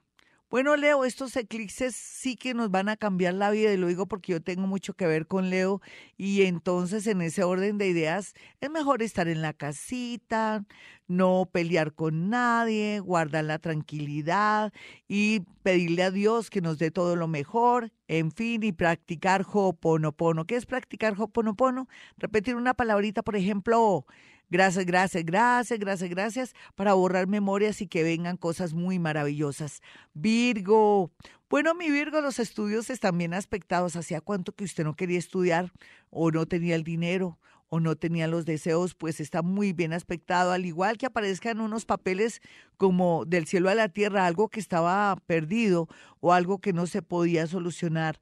[0.54, 4.06] Bueno, Leo, estos eclipses sí que nos van a cambiar la vida y lo digo
[4.06, 5.82] porque yo tengo mucho que ver con Leo
[6.16, 10.64] y entonces en ese orden de ideas es mejor estar en la casita,
[11.08, 14.72] no pelear con nadie, guardar la tranquilidad
[15.08, 20.46] y pedirle a Dios que nos dé todo lo mejor, en fin, y practicar Ho'oponopono.
[20.46, 21.88] ¿Qué es practicar Ho'oponopono?
[22.18, 24.06] Repetir una palabrita, por ejemplo,
[24.54, 29.82] Gracias, gracias, gracias, gracias, gracias para borrar memorias y que vengan cosas muy maravillosas.
[30.14, 31.12] Virgo.
[31.50, 33.96] Bueno, mi Virgo, los estudios están bien aspectados.
[33.96, 35.72] ¿Hacía cuánto que usted no quería estudiar
[36.12, 37.40] o no tenía el dinero?
[37.74, 41.86] O no tenía los deseos, pues está muy bien aspectado, al igual que aparezcan unos
[41.86, 42.40] papeles
[42.78, 45.88] como del cielo a la tierra, algo que estaba perdido
[46.20, 48.20] o algo que no se podía solucionar.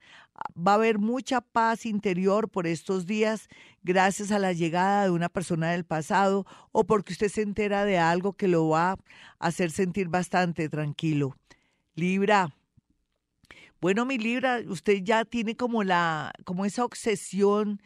[0.56, 3.48] Va a haber mucha paz interior por estos días
[3.82, 7.98] gracias a la llegada de una persona del pasado o porque usted se entera de
[7.98, 8.98] algo que lo va a
[9.38, 11.36] hacer sentir bastante tranquilo.
[11.94, 12.48] Libra,
[13.82, 17.82] bueno, mi Libra, usted ya tiene como la, como esa obsesión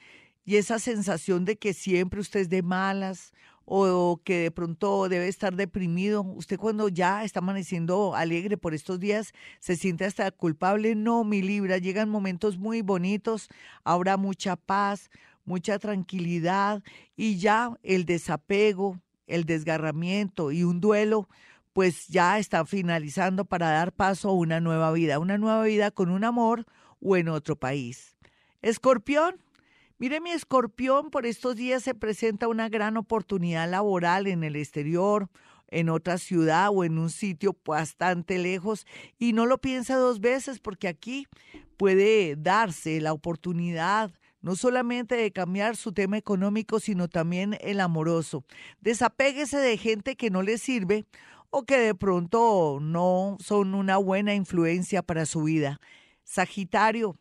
[0.46, 3.32] y esa sensación de que siempre usted es de malas
[3.64, 6.22] o que de pronto debe estar deprimido.
[6.22, 10.94] Usted cuando ya está amaneciendo alegre por estos días se siente hasta culpable.
[10.94, 13.48] No, mi Libra, llegan momentos muy bonitos,
[13.82, 15.10] habrá mucha paz,
[15.44, 16.80] mucha tranquilidad
[17.16, 21.28] y ya el desapego, el desgarramiento y un duelo
[21.72, 26.10] pues ya está finalizando para dar paso a una nueva vida, una nueva vida con
[26.10, 26.66] un amor
[27.02, 28.16] o en otro país.
[28.62, 29.42] Escorpión,
[29.98, 35.30] Mire, mi escorpión, por estos días se presenta una gran oportunidad laboral en el exterior,
[35.68, 38.86] en otra ciudad o en un sitio bastante lejos
[39.18, 41.26] y no lo piensa dos veces porque aquí
[41.78, 48.44] puede darse la oportunidad no solamente de cambiar su tema económico, sino también el amoroso.
[48.82, 51.06] Desapéguese de gente que no le sirve
[51.48, 55.80] o que de pronto no son una buena influencia para su vida.
[56.22, 57.16] Sagitario,